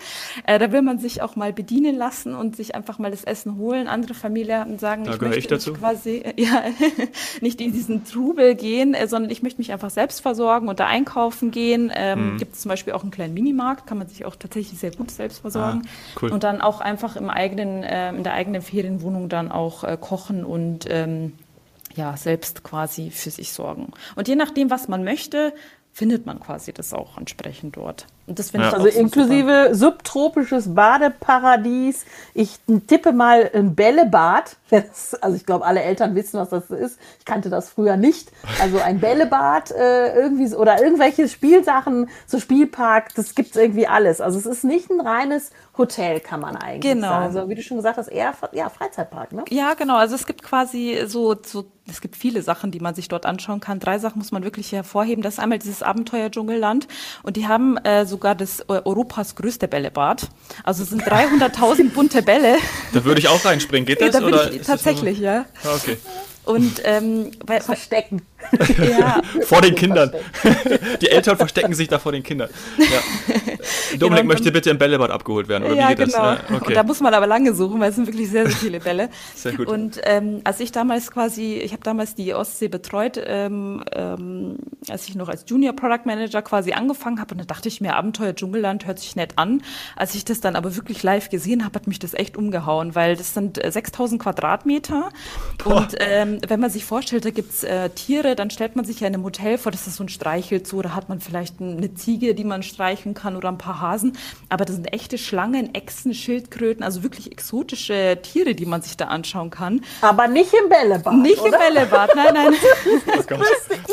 Äh, 0.46 0.60
da 0.60 0.72
will 0.72 0.82
man 0.82 1.00
sich 1.00 1.22
auch 1.22 1.36
mal 1.36 1.54
bedienen 1.54 1.96
lassen 1.96 2.36
und 2.36 2.56
sich 2.56 2.76
einfach 2.76 3.00
mal 3.00 3.12
das 3.12 3.24
Essen 3.24 3.58
holen. 3.58 3.88
Andere 3.88 4.14
Familien 4.14 4.80
sagen, 4.80 5.06
da 5.06 5.14
ich 5.14 5.22
möchte 5.22 5.40
ich 5.40 5.48
dazu. 5.48 5.74
quasi, 5.74 6.24
ja, 6.38 6.64
nicht 7.42 7.62
in 7.62 7.72
diesen 7.72 8.06
Trubel 8.06 8.56
gehen, 8.56 8.94
äh, 8.94 9.08
sondern 9.08 9.32
ich 9.32 9.44
möchte 9.44 9.60
mich 9.60 9.72
einfach 9.72 9.90
selbst 9.90 10.22
versorgen 10.22 10.68
und 10.68 10.80
da 10.80 10.88
einkaufen 10.88 11.52
gehen. 11.52 11.92
Ähm, 11.94 12.34
mhm. 12.34 12.38
Gibt 12.38 12.56
es 12.56 12.62
zum 12.62 12.70
Beispiel 12.70 12.94
auch 12.94 13.04
einen 13.04 13.12
kleinen 13.12 13.34
Minimarkt, 13.34 13.88
kann 13.88 13.98
man 13.98 14.08
sich 14.08 14.26
auch 14.26 14.36
tatsächlich 14.36 14.80
sehr 14.80 14.92
gut 14.92 15.12
selbst 15.12 15.40
versorgen. 15.40 15.84
Ah, 15.86 16.20
cool. 16.22 16.32
Und 16.32 16.44
dann 16.44 16.62
auch 16.62 16.82
einfach 16.82 17.16
im 17.16 17.30
eigenen, 17.30 17.84
äh, 17.84 18.10
in 18.10 18.24
der 18.24 18.34
eigenen 18.34 18.62
Ferienwohnung 18.62 19.30
dann 19.30 19.52
auch 19.52 19.84
äh, 19.84 19.98
kochen 20.00 20.44
und 20.46 20.86
ähm, 20.90 21.34
ja, 21.96 22.18
selbst 22.18 22.64
quasi 22.64 23.12
für 23.12 23.30
sich 23.30 23.54
sorgen. 23.54 23.92
Und 24.16 24.28
je 24.28 24.36
nachdem, 24.36 24.70
was 24.70 24.88
man 24.88 25.04
möchte, 25.04 25.54
findet 25.94 26.26
man 26.26 26.40
quasi 26.40 26.74
das 26.74 26.94
auch 26.94 27.18
entsprechend 27.18 27.78
dort. 27.78 28.08
Und 28.26 28.40
das 28.40 28.52
finde 28.52 28.68
ja. 28.68 28.72
ich 28.72 28.78
also 28.78 28.88
inklusive 28.88 29.70
super. 29.74 29.76
subtropisches 29.76 30.74
Badeparadies. 30.74 32.06
Ich 32.34 32.60
tippe 32.88 33.12
mal 33.12 33.52
ein 33.54 33.76
Bällebad. 33.76 34.56
also 35.22 35.36
ich 35.36 35.46
glaube, 35.46 35.66
alle 35.66 35.82
Eltern 35.82 36.16
wissen, 36.16 36.40
was 36.40 36.50
das 36.50 36.70
ist. 36.70 37.00
Ich 37.20 37.26
kannte 37.26 37.50
das 37.50 37.70
früher 37.70 37.98
nicht. 37.98 38.32
Also 38.62 38.80
ein 38.80 39.00
Bällebad 39.00 39.72
äh, 39.72 40.16
irgendwie 40.16 40.54
oder 40.56 40.82
irgendwelche 40.82 41.28
Spielsachen, 41.28 42.10
so 42.26 42.40
Spielpark, 42.40 43.14
das 43.16 43.36
gibt 43.36 43.52
es 43.52 43.62
irgendwie 43.62 43.88
alles. 43.88 44.22
Also 44.22 44.40
es 44.40 44.46
ist 44.46 44.64
nicht 44.64 44.90
ein 44.90 45.02
reines 45.02 45.52
Hotel, 45.78 46.20
kann 46.20 46.40
man 46.40 46.56
eigentlich 46.56 46.94
genau. 46.94 47.10
sagen. 47.10 47.26
Also 47.26 47.50
wie 47.50 47.56
du 47.56 47.62
schon 47.62 47.78
gesagt 47.78 47.98
hast, 47.98 48.08
eher 48.08 48.34
ja, 48.54 48.70
Freizeitpark, 48.70 49.34
ne? 49.34 49.44
Ja, 49.50 49.74
genau. 49.74 49.98
Also 49.98 50.16
es 50.16 50.26
gibt 50.26 50.44
quasi 50.44 51.04
so, 51.08 51.36
so 51.44 51.66
es 51.88 52.00
gibt 52.00 52.16
viele 52.16 52.42
Sachen, 52.42 52.72
die 52.72 52.80
man 52.80 52.96
sich 52.96 53.08
dort 53.08 53.26
anschauen 53.26 53.60
kann. 53.60 53.80
Drei 53.80 54.00
Sachen 54.00 54.20
muss 54.20 54.32
man 54.32 54.44
wirklich 54.44 54.72
hervorheben. 54.72 55.22
Das 55.22 55.36
ist 55.36 55.40
einmal 55.40 55.60
dieses 55.60 55.84
Abenteuer-Dschungelland. 55.84 56.88
Und 57.24 57.36
die 57.36 57.48
haben 57.48 57.78
äh, 57.78 58.06
sogar 58.14 58.36
das 58.36 58.60
äh, 58.62 58.82
Europas 58.86 59.36
größte 59.36 59.68
Bällebad. 59.68 60.30
Also 60.64 60.84
es 60.84 60.90
sind 60.90 61.02
300.000 61.02 61.90
bunte 61.90 62.22
Bälle. 62.22 62.58
Da 62.94 63.04
würde 63.04 63.20
ich 63.20 63.28
auch 63.28 63.44
reinspringen. 63.44 63.88
Geht 63.88 64.02
das? 64.02 64.14
Ja, 64.14 64.20
da 64.22 64.28
oder 64.28 64.52
ich, 64.54 64.62
tatsächlich, 64.62 65.18
ja. 65.20 65.46
Ah, 65.64 65.76
okay. 65.76 65.98
Und 66.46 66.82
ähm, 66.84 67.32
weil, 67.46 67.62
verstecken. 67.62 68.22
Ja. 68.84 69.22
vor 69.42 69.62
den 69.62 69.76
Kindern. 69.76 70.12
Die 71.02 71.10
Eltern 71.10 71.38
verstecken 71.38 71.74
sich 71.74 71.88
da 71.88 72.00
vor 72.00 72.12
den 72.12 72.24
Kindern. 72.24 72.50
Ja. 72.78 72.86
Dominik 73.98 74.24
genau, 74.24 74.34
möchte 74.34 74.52
bitte 74.52 74.70
im 74.70 74.78
Bällebad 74.78 75.12
abgeholt 75.12 75.48
werden, 75.48 75.64
oder 75.66 75.76
ja, 75.76 75.90
wie 75.90 75.96
geht 75.96 76.12
genau. 76.12 76.36
das? 76.36 76.40
Ja, 76.50 76.56
okay. 76.56 76.68
Und 76.68 76.76
da 76.76 76.84
muss 76.84 77.00
man 77.00 77.14
aber 77.14 77.28
lange 77.28 77.54
suchen, 77.54 77.80
weil 77.80 77.90
es 77.90 77.96
sind 77.96 78.08
wirklich 78.08 78.30
sehr, 78.30 78.48
sehr 78.48 78.56
viele 78.56 78.80
Bälle. 78.80 79.10
Sehr 79.36 79.54
gut. 79.54 79.68
Und 79.68 80.00
ähm, 80.04 80.42
als 80.44 80.60
ich 80.60 80.72
damals 80.72 81.12
quasi, 81.12 81.56
ich 81.56 81.72
habe 81.72 81.84
damals 81.84 82.16
die 82.16 82.34
Ostsee 82.34 82.68
betreut, 82.68 83.20
ähm, 83.24 83.84
ähm, 83.94 84.58
als 84.90 85.08
ich 85.08 85.16
noch 85.16 85.30
als 85.30 85.46
Junior 85.48 85.76
Product 85.76 86.06
Manager 86.06 86.42
quasi 86.42 86.74
angefangen 86.74 87.20
habe, 87.20 87.34
und 87.34 87.42
da 87.42 87.46
dachte 87.46 87.68
ich 87.68 87.82
mir, 87.82 87.96
Abenteuer 87.96 88.36
Dschungelland 88.36 88.86
hört 88.86 89.00
sich 89.00 89.16
nett 89.16 89.34
an. 89.38 89.62
Als 89.96 90.16
ich 90.16 90.26
das 90.26 90.42
dann 90.42 90.56
aber 90.56 90.76
wirklich 90.76 91.04
live 91.04 91.30
gesehen 91.30 91.64
habe, 91.64 91.76
hat 91.76 91.88
mich 91.88 92.00
das 92.00 92.14
echt 92.14 92.38
umgehauen, 92.38 92.96
weil 92.96 93.16
das 93.16 93.34
sind 93.34 93.60
6000 93.64 94.20
äh, 94.20 94.24
Quadratmeter. 94.24 95.10
Boah. 95.64 95.78
Und 95.78 95.96
ähm, 96.00 96.40
wenn 96.48 96.60
man 96.60 96.70
sich 96.70 96.86
vorstellt, 96.86 97.26
da 97.26 97.30
gibt's 97.30 97.64
äh, 97.64 97.90
Tiere, 97.90 98.33
dann 98.36 98.50
stellt 98.50 98.76
man 98.76 98.86
sich 98.86 99.00
ja 99.00 99.08
in 99.08 99.14
einem 99.14 99.24
Hotel 99.24 99.58
vor, 99.58 99.72
das 99.72 99.88
ist 99.88 99.98
so 99.98 100.04
ein 100.04 100.10
Streichelzoo, 100.10 100.82
da 100.82 100.96
hat 100.96 101.10
man 101.10 101.20
vielleicht 101.20 101.62
eine 101.62 101.94
Ziege, 101.94 102.36
die 102.36 102.44
man 102.44 102.64
streicheln 102.64 103.14
kann 103.14 103.36
oder 103.36 103.50
ein 103.50 103.58
paar 103.58 103.82
Hasen. 103.82 104.18
Aber 104.50 104.66
das 104.66 104.76
sind 104.76 104.92
echte 104.94 105.18
Schlangen, 105.18 105.74
Echsen, 105.74 106.14
Schildkröten, 106.14 106.84
also 106.84 107.04
wirklich 107.04 107.32
exotische 107.32 108.18
Tiere, 108.22 108.56
die 108.56 108.66
man 108.66 108.82
sich 108.82 108.98
da 108.98 109.06
anschauen 109.06 109.50
kann. 109.50 109.82
Aber 110.02 110.28
nicht 110.28 110.54
im 110.54 110.70
Bällebad. 110.70 111.16
Nicht 111.16 111.42
oder? 111.42 111.54
im 111.54 111.74
Bällebad, 111.74 112.16
nein, 112.16 112.34
nein. 112.34 112.54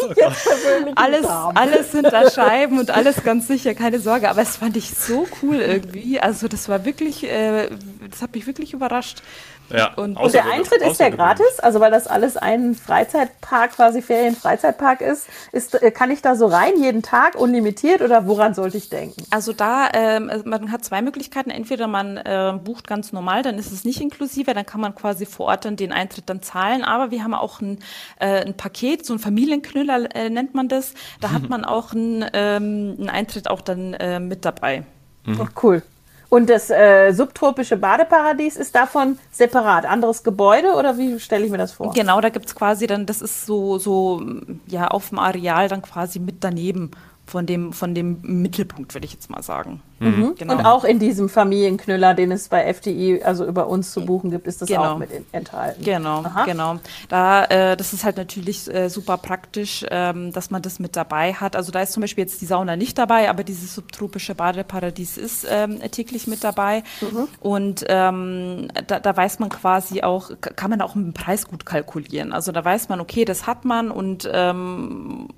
Oh 0.03 0.93
alles, 0.95 1.27
alles 1.27 1.93
sind 1.93 2.05
da 2.05 2.31
Scheiben 2.31 2.79
und 2.79 2.91
alles 2.91 3.23
ganz 3.23 3.47
sicher, 3.47 3.75
keine 3.75 3.99
Sorge. 4.01 4.31
Aber 4.31 4.43
es 4.43 4.57
fand 4.57 4.77
ich 4.77 4.91
so 4.91 5.27
cool 5.43 5.57
irgendwie. 5.57 6.21
Also 6.21 6.49
das 6.49 6.69
war 6.69 6.85
wirklich, 6.85 7.25
äh, 7.25 7.69
das 8.11 8.23
hat 8.23 8.35
mich 8.35 8.47
wirklich 8.47 8.73
überrascht. 8.73 9.23
Ja, 9.71 9.95
und, 9.95 10.17
und 10.17 10.35
der 10.35 10.47
Eintritt 10.51 10.83
ist 10.83 10.99
ja 10.99 11.09
gratis, 11.09 11.61
also 11.61 11.81
weil 11.81 11.91
das 11.91 12.07
alles 12.07 12.37
ein 12.37 12.75
Freizeitpark, 12.75 13.73
quasi 13.77 14.03
Ferienfreizeitpark 14.03 15.01
ist, 15.01 15.29
ist, 15.53 15.81
äh, 15.81 15.91
kann 15.91 16.11
ich 16.11 16.23
da 16.23 16.35
so 16.35 16.47
rein 16.47 16.81
jeden 16.83 17.03
Tag 17.03 17.35
unlimitiert 17.37 18.03
oder 18.03 18.27
woran 18.27 18.55
sollte 18.55 18.77
ich 18.77 18.89
denken? 18.89 19.25
Also 19.31 19.53
da, 19.53 19.89
ähm, 19.93 20.31
man 20.45 20.73
hat 20.73 20.85
zwei 20.85 21.03
Möglichkeiten. 21.03 21.51
Entweder 21.51 21.87
man 21.87 22.17
äh, 22.17 22.59
bucht 22.63 22.87
ganz 22.87 23.13
normal, 23.13 23.43
dann 23.43 23.59
ist 23.59 23.73
es 23.73 23.85
nicht 23.85 24.01
inklusive, 24.01 24.55
dann 24.55 24.67
kann 24.67 24.81
man 24.81 24.95
quasi 24.95 25.27
vor 25.27 25.47
Ort 25.47 25.65
dann 25.65 25.77
den 25.77 25.93
Eintritt 25.93 26.29
dann 26.29 26.43
zahlen. 26.43 26.85
Aber 26.85 27.11
wir 27.11 27.23
haben 27.23 27.35
auch 27.35 27.61
ein, 27.61 27.79
äh, 28.19 28.45
ein 28.45 28.57
Paket, 28.57 29.07
so 29.07 29.15
ein 29.15 29.19
Familienknüller 29.19 30.15
äh, 30.15 30.31
nennt 30.31 30.55
man 30.55 30.69
das. 30.69 30.95
Da 31.21 31.31
hat 31.31 31.49
man 31.49 31.65
auch 31.65 31.93
einen, 31.93 32.25
ähm, 32.33 32.97
einen 32.99 33.11
Eintritt 33.11 33.49
auch 33.49 33.61
dann 33.61 33.95
äh, 33.95 34.21
mit 34.21 34.45
dabei. 34.45 34.85
Mhm. 35.25 35.41
Oh, 35.41 35.47
cool. 35.63 35.83
Und 36.31 36.49
das 36.49 36.71
äh, 36.71 37.13
subtropische 37.13 37.77
Badeparadies 37.77 38.57
ist 38.57 38.77
davon 38.77 39.19
separat. 39.33 39.85
Anderes 39.85 40.23
Gebäude 40.23 40.75
oder 40.75 40.97
wie 40.97 41.19
stelle 41.19 41.45
ich 41.45 41.51
mir 41.51 41.59
das 41.59 41.73
vor? 41.73 41.93
Genau, 41.93 42.21
da 42.21 42.29
gibt 42.29 42.47
es 42.47 42.55
quasi 42.55 42.87
dann, 42.87 43.05
das 43.05 43.21
ist 43.21 43.47
so, 43.47 43.79
so 43.79 44.23
ja 44.69 44.87
auf 44.87 45.09
dem 45.09 45.19
Areal 45.19 45.69
dann 45.69 45.83
quasi 45.83 46.21
mit 46.21 46.37
daneben 46.45 46.93
von 47.31 47.47
dem, 47.47 47.73
von 47.73 47.95
dem 47.95 48.19
Mittelpunkt, 48.23 48.93
würde 48.95 49.05
ich 49.05 49.13
jetzt 49.13 49.31
mal 49.31 49.43
sagen. 49.43 49.81
Mhm. 50.01 50.09
mhm. 50.09 50.35
Genau. 50.37 50.55
Und 50.55 50.65
auch 50.65 50.85
in 50.85 50.99
diesem 50.99 51.29
Familienknüller, 51.29 52.15
den 52.15 52.33
es 52.33 52.49
bei 52.49 52.65
FDI, 52.65 53.23
also 53.23 53.47
über 53.47 53.69
uns 53.69 53.93
zu 53.93 54.05
buchen 54.05 54.31
gibt, 54.31 54.47
ist 54.47 54.61
das 54.61 54.69
genau. 54.69 54.95
auch 54.95 54.99
mit 54.99 55.11
enthalten. 55.33 55.85
Genau, 55.85 56.25
Aha. 56.25 56.45
genau. 56.45 56.79
Da, 57.09 57.45
äh, 57.45 57.77
das 57.77 57.93
ist 57.93 58.05
halt 58.05 58.17
natürlich 58.17 58.73
äh, 58.73 58.89
super 58.89 59.17
praktisch, 59.17 59.85
ähm, 59.91 60.33
dass 60.33 60.51
man 60.51 60.63
das 60.63 60.81
mit 60.81 60.97
dabei 60.97 61.35
hat. 61.35 61.55
Also 61.55 61.71
da 61.71 61.83
ist 61.83 61.93
zum 61.93 62.01
Beispiel 62.01 62.25
jetzt 62.25 62.41
die 62.41 62.47
Sauna 62.47 62.75
nicht 62.77 62.99
dabei, 62.99 63.31
aber 63.31 63.45
dieses 63.45 63.75
subtropische 63.75 64.35
Badeparadies 64.35 65.17
ist 65.17 65.47
ähm, 65.49 65.81
täglich 65.93 66.27
mit 66.27 66.43
dabei. 66.43 66.83
Mhm. 67.01 67.29
Und 67.39 67.85
ähm, 67.89 68.69
da, 68.87 68.99
da 68.99 69.17
weiß 69.17 69.39
man 69.39 69.51
quasi 69.51 70.03
auch, 70.03 70.31
kann 70.41 70.71
man 70.71 70.81
auch 70.81 70.95
mit 70.97 71.07
dem 71.07 71.15
Preis 71.15 71.47
gut 71.47 71.65
kalkulieren. 71.65 72.33
Also 72.33 72.51
da 72.51 72.65
weiß 72.65 72.89
man, 72.89 73.01
okay, 73.01 73.25
das 73.25 73.47
hat 73.47 73.65
man 73.65 73.91
und 73.91 74.29
ähm, 74.33 75.29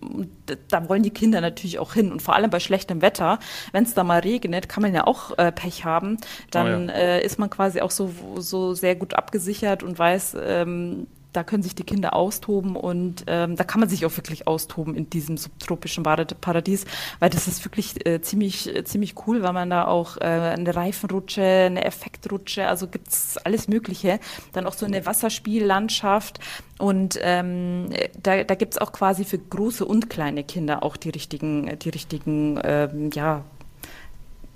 da 0.68 0.88
wollen 0.88 1.02
die 1.02 1.10
Kinder 1.10 1.40
natürlich 1.40 1.78
auch 1.78 1.81
hin. 1.94 2.12
Und 2.12 2.22
vor 2.22 2.34
allem 2.34 2.50
bei 2.50 2.60
schlechtem 2.60 3.02
Wetter, 3.02 3.38
wenn 3.72 3.84
es 3.84 3.94
da 3.94 4.04
mal 4.04 4.20
regnet, 4.20 4.68
kann 4.68 4.82
man 4.82 4.94
ja 4.94 5.06
auch 5.06 5.36
äh, 5.38 5.52
Pech 5.52 5.84
haben. 5.84 6.18
Dann 6.50 6.88
oh 6.88 6.92
ja. 6.92 6.96
äh, 6.96 7.24
ist 7.24 7.38
man 7.38 7.50
quasi 7.50 7.80
auch 7.80 7.90
so, 7.90 8.10
so 8.36 8.74
sehr 8.74 8.94
gut 8.94 9.14
abgesichert 9.14 9.82
und 9.82 9.98
weiß, 9.98 10.36
ähm, 10.40 11.06
da 11.32 11.44
können 11.44 11.62
sich 11.62 11.74
die 11.74 11.84
Kinder 11.84 12.14
austoben 12.14 12.76
und 12.76 13.24
ähm, 13.26 13.56
da 13.56 13.64
kann 13.64 13.80
man 13.80 13.88
sich 13.88 14.04
auch 14.06 14.16
wirklich 14.16 14.46
austoben 14.46 14.94
in 14.94 15.08
diesem 15.10 15.36
subtropischen 15.36 16.02
Paradies, 16.02 16.84
weil 17.18 17.30
das 17.30 17.48
ist 17.48 17.64
wirklich 17.64 18.06
äh, 18.06 18.20
ziemlich, 18.20 18.74
äh, 18.74 18.84
ziemlich 18.84 19.14
cool, 19.26 19.42
weil 19.42 19.52
man 19.52 19.70
da 19.70 19.86
auch 19.86 20.16
äh, 20.18 20.24
eine 20.24 20.74
Reifenrutsche, 20.74 21.42
eine 21.42 21.84
Effektrutsche, 21.84 22.66
also 22.66 22.86
gibt's 22.86 23.38
alles 23.38 23.68
Mögliche. 23.68 24.20
Dann 24.52 24.66
auch 24.66 24.74
so 24.74 24.86
eine 24.86 25.06
Wasserspiellandschaft 25.06 26.38
und 26.78 27.18
ähm, 27.22 27.88
da, 28.22 28.44
da 28.44 28.54
gibt 28.54 28.80
auch 28.80 28.92
quasi 28.92 29.24
für 29.24 29.38
große 29.38 29.84
und 29.84 30.10
kleine 30.10 30.44
Kinder 30.44 30.82
auch 30.82 30.96
die 30.96 31.10
richtigen, 31.10 31.78
die 31.78 31.88
richtigen, 31.90 32.60
ähm, 32.64 33.10
ja, 33.14 33.44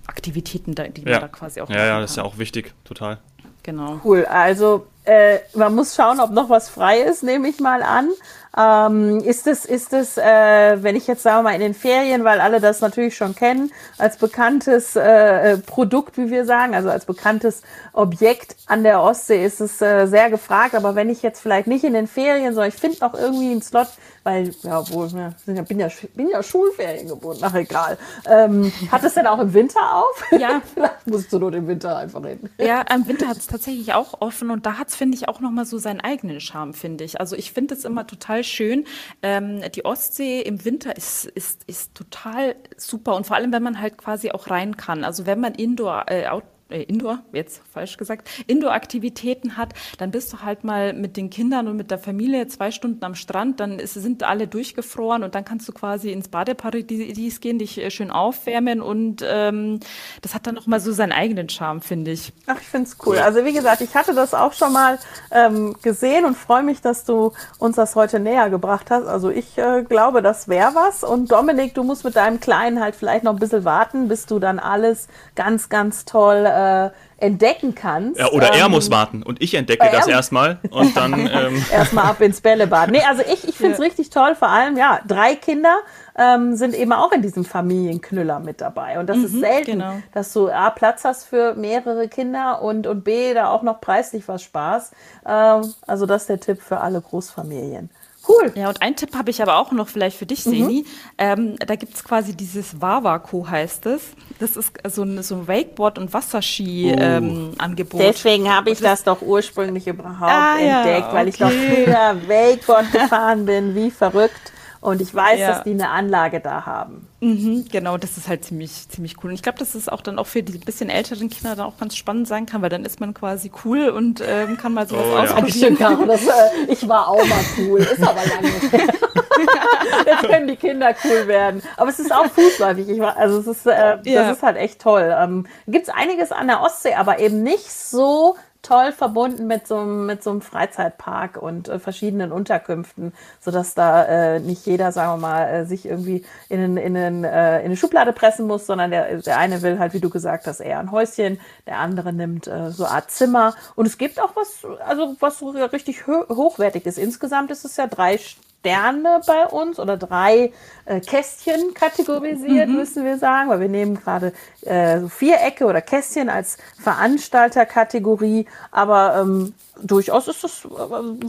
Aktivitäten, 0.08 0.74
die 0.74 1.02
man 1.02 1.20
da 1.20 1.28
quasi 1.28 1.60
auch 1.60 1.68
Ja, 1.68 1.84
ja, 1.84 2.00
das 2.00 2.12
ist 2.12 2.16
ja 2.16 2.22
auch 2.22 2.38
wichtig, 2.38 2.74
total. 2.84 3.18
Genau. 3.66 4.00
Cool. 4.04 4.24
Also 4.24 4.86
äh, 5.04 5.40
man 5.54 5.74
muss 5.74 5.96
schauen, 5.96 6.20
ob 6.20 6.30
noch 6.30 6.48
was 6.48 6.68
frei 6.68 7.00
ist, 7.00 7.24
nehme 7.24 7.48
ich 7.48 7.58
mal 7.58 7.82
an. 7.82 8.10
Ähm, 8.56 9.18
ist 9.20 9.46
es, 9.46 9.64
ist 9.64 9.92
es, 9.92 10.16
äh, 10.16 10.82
wenn 10.82 10.96
ich 10.96 11.06
jetzt 11.08 11.22
sagen 11.22 11.38
wir 11.38 11.50
mal 11.50 11.54
in 11.54 11.60
den 11.60 11.74
Ferien, 11.74 12.24
weil 12.24 12.40
alle 12.40 12.60
das 12.60 12.80
natürlich 12.80 13.16
schon 13.16 13.34
kennen, 13.34 13.72
als 13.98 14.16
bekanntes 14.16 14.96
äh, 14.96 15.52
äh, 15.52 15.58
Produkt, 15.58 16.16
wie 16.16 16.30
wir 16.30 16.46
sagen, 16.46 16.74
also 16.74 16.88
als 16.88 17.04
bekanntes 17.04 17.62
Objekt 17.92 18.56
an 18.66 18.82
der 18.82 19.02
Ostsee 19.02 19.44
ist 19.44 19.60
es 19.60 19.82
äh, 19.82 20.06
sehr 20.06 20.30
gefragt. 20.30 20.74
Aber 20.74 20.94
wenn 20.94 21.10
ich 21.10 21.22
jetzt 21.22 21.40
vielleicht 21.40 21.66
nicht 21.66 21.84
in 21.84 21.92
den 21.92 22.06
Ferien, 22.06 22.54
sondern 22.54 22.70
ich 22.70 22.80
finde 22.80 22.98
noch 23.00 23.14
irgendwie 23.14 23.50
einen 23.50 23.62
Slot, 23.62 23.88
weil, 24.26 24.52
ja, 24.64 24.90
wohl, 24.90 25.08
ja, 25.14 25.32
bin 25.46 25.78
ja, 25.78 25.88
bin 26.16 26.28
ja 26.28 26.42
Schulferien 26.42 27.06
gebunden, 27.06 27.44
ach 27.44 27.54
egal. 27.54 27.96
Ähm, 28.26 28.72
hat 28.90 29.04
es 29.04 29.14
denn 29.14 29.24
auch 29.24 29.38
im 29.38 29.54
Winter 29.54 29.78
auf? 29.94 30.24
Ja. 30.32 30.60
vielleicht 30.74 31.06
musst 31.06 31.32
du 31.32 31.38
nur 31.38 31.54
im 31.54 31.68
Winter 31.68 31.96
einfach 31.96 32.24
reden. 32.24 32.50
Ja, 32.58 32.82
im 32.92 33.06
Winter 33.06 33.28
hat 33.28 33.36
es 33.36 33.46
tatsächlich 33.46 33.94
auch 33.94 34.20
offen 34.20 34.50
und 34.50 34.66
da 34.66 34.78
hat 34.78 34.88
es, 34.88 34.96
finde 34.96 35.16
ich, 35.16 35.28
auch 35.28 35.38
nochmal 35.38 35.64
so 35.64 35.78
seinen 35.78 36.00
eigenen 36.00 36.40
Charme, 36.40 36.74
finde 36.74 37.04
ich. 37.04 37.20
Also 37.20 37.36
ich 37.36 37.52
finde 37.52 37.74
es 37.74 37.84
immer 37.84 38.04
total 38.04 38.42
schön. 38.42 38.84
Ähm, 39.22 39.62
die 39.76 39.84
Ostsee 39.84 40.40
im 40.40 40.64
Winter 40.64 40.96
ist, 40.96 41.26
ist, 41.26 41.62
ist 41.68 41.94
total 41.94 42.56
super 42.76 43.14
und 43.14 43.28
vor 43.28 43.36
allem, 43.36 43.52
wenn 43.52 43.62
man 43.62 43.80
halt 43.80 43.96
quasi 43.96 44.32
auch 44.32 44.50
rein 44.50 44.76
kann. 44.76 45.04
Also 45.04 45.26
wenn 45.26 45.38
man 45.38 45.54
Indoor, 45.54 46.06
äh, 46.08 46.26
out, 46.26 46.42
äh, 46.68 46.82
Indoor, 46.82 47.20
jetzt 47.32 47.62
falsch 47.72 47.96
gesagt, 47.96 48.28
Indoor-Aktivitäten 48.46 49.56
hat, 49.56 49.74
dann 49.98 50.10
bist 50.10 50.32
du 50.32 50.42
halt 50.42 50.64
mal 50.64 50.92
mit 50.92 51.16
den 51.16 51.30
Kindern 51.30 51.68
und 51.68 51.76
mit 51.76 51.90
der 51.90 51.98
Familie 51.98 52.46
zwei 52.48 52.70
Stunden 52.70 53.04
am 53.04 53.14
Strand, 53.14 53.60
dann 53.60 53.78
ist, 53.78 53.94
sind 53.94 54.22
alle 54.22 54.48
durchgefroren 54.48 55.22
und 55.22 55.34
dann 55.34 55.44
kannst 55.44 55.68
du 55.68 55.72
quasi 55.72 56.10
ins 56.10 56.28
Badeparadies 56.28 57.40
gehen, 57.40 57.58
dich 57.58 57.78
äh, 57.78 57.90
schön 57.90 58.10
aufwärmen 58.10 58.80
und 58.80 59.24
ähm, 59.24 59.80
das 60.22 60.34
hat 60.34 60.46
dann 60.46 60.54
nochmal 60.54 60.80
so 60.80 60.92
seinen 60.92 61.12
eigenen 61.12 61.48
Charme, 61.48 61.80
finde 61.80 62.10
ich. 62.10 62.32
Ach, 62.46 62.60
ich 62.60 62.66
finde 62.66 62.88
es 62.88 62.96
cool. 63.06 63.18
Also 63.18 63.44
wie 63.44 63.52
gesagt, 63.52 63.80
ich 63.80 63.94
hatte 63.94 64.14
das 64.14 64.34
auch 64.34 64.52
schon 64.52 64.72
mal 64.72 64.98
ähm, 65.30 65.76
gesehen 65.82 66.24
und 66.24 66.36
freue 66.36 66.62
mich, 66.62 66.80
dass 66.80 67.04
du 67.04 67.32
uns 67.58 67.76
das 67.76 67.94
heute 67.94 68.18
näher 68.18 68.50
gebracht 68.50 68.90
hast. 68.90 69.06
Also 69.06 69.30
ich 69.30 69.56
äh, 69.58 69.84
glaube, 69.84 70.22
das 70.22 70.48
wäre 70.48 70.74
was 70.74 71.04
und 71.04 71.30
Dominik, 71.30 71.74
du 71.74 71.84
musst 71.84 72.04
mit 72.04 72.16
deinem 72.16 72.40
Kleinen 72.40 72.80
halt 72.80 72.96
vielleicht 72.96 73.24
noch 73.24 73.32
ein 73.32 73.38
bisschen 73.38 73.64
warten, 73.64 74.08
bis 74.08 74.26
du 74.26 74.38
dann 74.38 74.58
alles 74.58 75.08
ganz, 75.34 75.68
ganz 75.68 76.04
toll 76.04 76.46
äh, 76.56 76.90
entdecken 77.18 77.74
kannst. 77.74 78.20
Ja, 78.20 78.30
oder 78.30 78.52
ähm, 78.52 78.60
er 78.60 78.68
muss 78.68 78.90
warten 78.90 79.22
und 79.22 79.42
ich 79.42 79.54
entdecke 79.54 79.88
das 79.90 80.06
erstmal 80.06 80.58
und 80.70 80.96
dann. 80.96 81.26
Ähm. 81.36 81.64
erstmal 81.72 82.06
ab 82.06 82.20
ins 82.20 82.40
Bällebad. 82.40 82.90
Nee, 82.90 83.02
also 83.06 83.22
ich, 83.22 83.46
ich 83.48 83.56
finde 83.56 83.72
es 83.72 83.78
ja. 83.78 83.84
richtig 83.84 84.10
toll, 84.10 84.34
vor 84.34 84.48
allem, 84.48 84.76
ja, 84.76 85.00
drei 85.06 85.34
Kinder 85.34 85.78
ähm, 86.16 86.56
sind 86.56 86.74
eben 86.74 86.92
auch 86.92 87.12
in 87.12 87.20
diesem 87.20 87.44
Familienknüller 87.44 88.38
mit 88.38 88.60
dabei. 88.60 88.98
Und 88.98 89.08
das 89.08 89.18
mhm, 89.18 89.24
ist 89.24 89.40
selten, 89.40 89.72
genau. 89.72 89.94
dass 90.12 90.32
du 90.32 90.48
A, 90.48 90.70
Platz 90.70 91.04
hast 91.04 91.24
für 91.24 91.54
mehrere 91.54 92.08
Kinder 92.08 92.62
und, 92.62 92.86
und 92.86 93.02
B, 93.04 93.34
da 93.34 93.50
auch 93.50 93.62
noch 93.62 93.80
preislich 93.80 94.28
was 94.28 94.42
Spaß. 94.42 94.92
Ähm, 95.26 95.74
also 95.86 96.06
das 96.06 96.22
ist 96.22 96.28
der 96.28 96.40
Tipp 96.40 96.62
für 96.62 96.80
alle 96.80 97.00
Großfamilien. 97.00 97.90
Cool. 98.28 98.52
Ja, 98.54 98.68
und 98.68 98.82
einen 98.82 98.96
Tipp 98.96 99.14
habe 99.14 99.30
ich 99.30 99.40
aber 99.40 99.56
auch 99.56 99.72
noch 99.72 99.88
vielleicht 99.88 100.16
für 100.16 100.26
dich, 100.26 100.42
Seni. 100.42 100.82
Mhm. 100.82 100.86
Ähm, 101.18 101.56
da 101.58 101.76
gibt 101.76 101.94
es 101.94 102.04
quasi 102.04 102.34
dieses 102.34 102.80
Wawa-Co 102.80 103.48
heißt 103.48 103.86
es. 103.86 104.02
Das 104.38 104.56
ist 104.56 104.72
so 104.88 105.02
ein, 105.02 105.22
so 105.22 105.36
ein 105.36 105.48
Wakeboard- 105.48 105.98
und 105.98 106.12
Wasserski-Angebot. 106.12 107.94
Uh. 107.94 108.02
Ähm, 108.02 108.12
Deswegen 108.12 108.52
habe 108.52 108.70
ich 108.70 108.78
das, 108.78 109.02
das, 109.02 109.04
doch 109.04 109.22
ursprünglich 109.22 109.86
überhaupt 109.86 110.30
ah, 110.30 110.58
entdeckt, 110.58 110.98
ja, 110.98 111.06
okay. 111.06 111.16
weil 111.16 111.28
ich 111.28 111.40
noch 111.40 111.50
früher 111.50 112.16
Wakeboard 112.28 112.92
gefahren 112.92 113.46
bin, 113.46 113.74
wie 113.74 113.90
verrückt. 113.90 114.52
Und 114.86 115.00
ich 115.00 115.12
weiß, 115.12 115.40
ja. 115.40 115.48
dass 115.48 115.64
die 115.64 115.72
eine 115.72 115.90
Anlage 115.90 116.38
da 116.38 116.64
haben. 116.64 117.08
Mhm, 117.18 117.64
genau, 117.72 117.96
das 117.96 118.16
ist 118.18 118.28
halt 118.28 118.44
ziemlich, 118.44 118.88
ziemlich 118.88 119.16
cool. 119.16 119.30
Und 119.30 119.34
ich 119.34 119.42
glaube, 119.42 119.58
dass 119.58 119.74
es 119.74 119.88
auch 119.88 120.00
dann 120.00 120.16
auch 120.16 120.28
für 120.28 120.44
die 120.44 120.58
bisschen 120.58 120.90
älteren 120.90 121.28
Kinder 121.28 121.56
dann 121.56 121.66
auch 121.66 121.76
ganz 121.76 121.96
spannend 121.96 122.28
sein 122.28 122.46
kann, 122.46 122.62
weil 122.62 122.68
dann 122.68 122.84
ist 122.84 123.00
man 123.00 123.12
quasi 123.12 123.50
cool 123.64 123.88
und 123.88 124.22
ähm, 124.24 124.56
kann 124.56 124.74
mal 124.74 124.86
sowas 124.86 125.06
oh, 125.12 125.16
ausprobieren. 125.16 125.76
Ja. 125.80 125.98
Das, 126.06 126.24
äh, 126.24 126.30
ich 126.68 126.86
war 126.88 127.08
auch 127.08 127.26
mal 127.26 127.44
cool, 127.58 127.80
ist 127.80 128.00
aber 128.00 128.20
lange 128.26 128.46
her. 128.70 128.86
Jetzt 130.06 130.22
können 130.22 130.46
die 130.46 130.54
Kinder 130.54 130.94
cool 131.04 131.26
werden. 131.26 131.62
Aber 131.76 131.90
es 131.90 131.98
ist 131.98 132.14
auch 132.14 132.26
fußläufig. 132.26 132.88
Ich 132.88 133.00
war, 133.00 133.16
also 133.16 133.40
es 133.40 133.48
ist, 133.48 133.66
äh, 133.66 133.98
ja. 134.04 134.22
das 134.22 134.36
ist 134.36 134.42
halt 134.44 134.56
echt 134.56 134.80
toll. 134.80 135.12
Ähm, 135.18 135.48
Gibt 135.66 135.88
es 135.88 135.92
einiges 135.92 136.30
an 136.30 136.46
der 136.46 136.62
Ostsee, 136.62 136.94
aber 136.94 137.18
eben 137.18 137.42
nicht 137.42 137.72
so 137.72 138.36
toll 138.66 138.92
verbunden 138.92 139.46
mit 139.46 139.66
so, 139.66 139.84
mit 139.84 140.22
so 140.24 140.30
einem 140.30 140.40
Freizeitpark 140.40 141.36
und 141.40 141.68
äh, 141.68 141.78
verschiedenen 141.78 142.32
Unterkünften, 142.32 143.12
sodass 143.40 143.74
da 143.74 144.04
äh, 144.04 144.40
nicht 144.40 144.66
jeder, 144.66 144.90
sagen 144.90 145.12
wir 145.12 145.28
mal, 145.28 145.48
äh, 145.48 145.64
sich 145.66 145.86
irgendwie 145.86 146.24
in, 146.48 146.76
in, 146.76 146.96
in, 146.96 147.24
äh, 147.24 147.60
in 147.60 147.66
eine 147.66 147.76
Schublade 147.76 148.12
pressen 148.12 148.46
muss, 148.46 148.66
sondern 148.66 148.90
der, 148.90 149.18
der 149.22 149.38
eine 149.38 149.62
will 149.62 149.78
halt, 149.78 149.94
wie 149.94 150.00
du 150.00 150.10
gesagt 150.10 150.46
hast, 150.46 150.60
eher 150.60 150.80
ein 150.80 150.90
Häuschen, 150.90 151.38
der 151.66 151.78
andere 151.78 152.12
nimmt 152.12 152.48
äh, 152.48 152.70
so 152.70 152.84
eine 152.84 152.94
Art 152.94 153.10
Zimmer. 153.10 153.54
Und 153.76 153.86
es 153.86 153.98
gibt 153.98 154.20
auch 154.20 154.34
was, 154.34 154.66
also 154.84 155.16
was 155.20 155.38
so 155.38 155.50
richtig 155.50 156.06
hochwertig 156.06 156.86
ist. 156.86 156.98
Insgesamt 156.98 157.50
ist 157.50 157.64
es 157.64 157.76
ja 157.76 157.86
drei 157.86 158.18
Sterne 158.66 159.20
bei 159.26 159.46
uns 159.46 159.78
oder 159.78 159.96
drei 159.96 160.52
äh, 160.86 161.00
Kästchen 161.00 161.72
kategorisiert, 161.72 162.68
mhm. 162.68 162.76
müssen 162.76 163.04
wir 163.04 163.16
sagen, 163.16 163.48
weil 163.48 163.60
wir 163.60 163.68
nehmen 163.68 163.94
gerade 163.94 164.32
äh, 164.62 165.00
so 165.00 165.08
Vierecke 165.08 165.66
oder 165.66 165.80
Kästchen 165.80 166.28
als 166.28 166.58
Veranstalterkategorie, 166.80 168.46
aber 168.72 169.20
ähm, 169.20 169.54
durchaus 169.80 170.26
ist 170.26 170.42
das, 170.42 170.64
äh, 170.64 170.68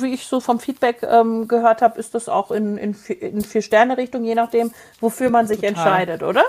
wie 0.01 0.15
ich 0.15 0.25
so 0.25 0.39
vom 0.39 0.59
Feedback 0.59 1.03
ähm, 1.03 1.47
gehört 1.47 1.83
habe, 1.83 1.99
ist 1.99 2.15
das 2.15 2.27
auch 2.27 2.49
in, 2.49 2.77
in, 2.77 2.95
in 3.19 3.41
Vier-Sterne-Richtung, 3.41 4.23
je 4.23 4.35
nachdem, 4.35 4.71
wofür 4.99 5.29
man 5.29 5.45
sich 5.45 5.57
Total. 5.57 5.69
entscheidet, 5.69 6.23
oder? 6.23 6.43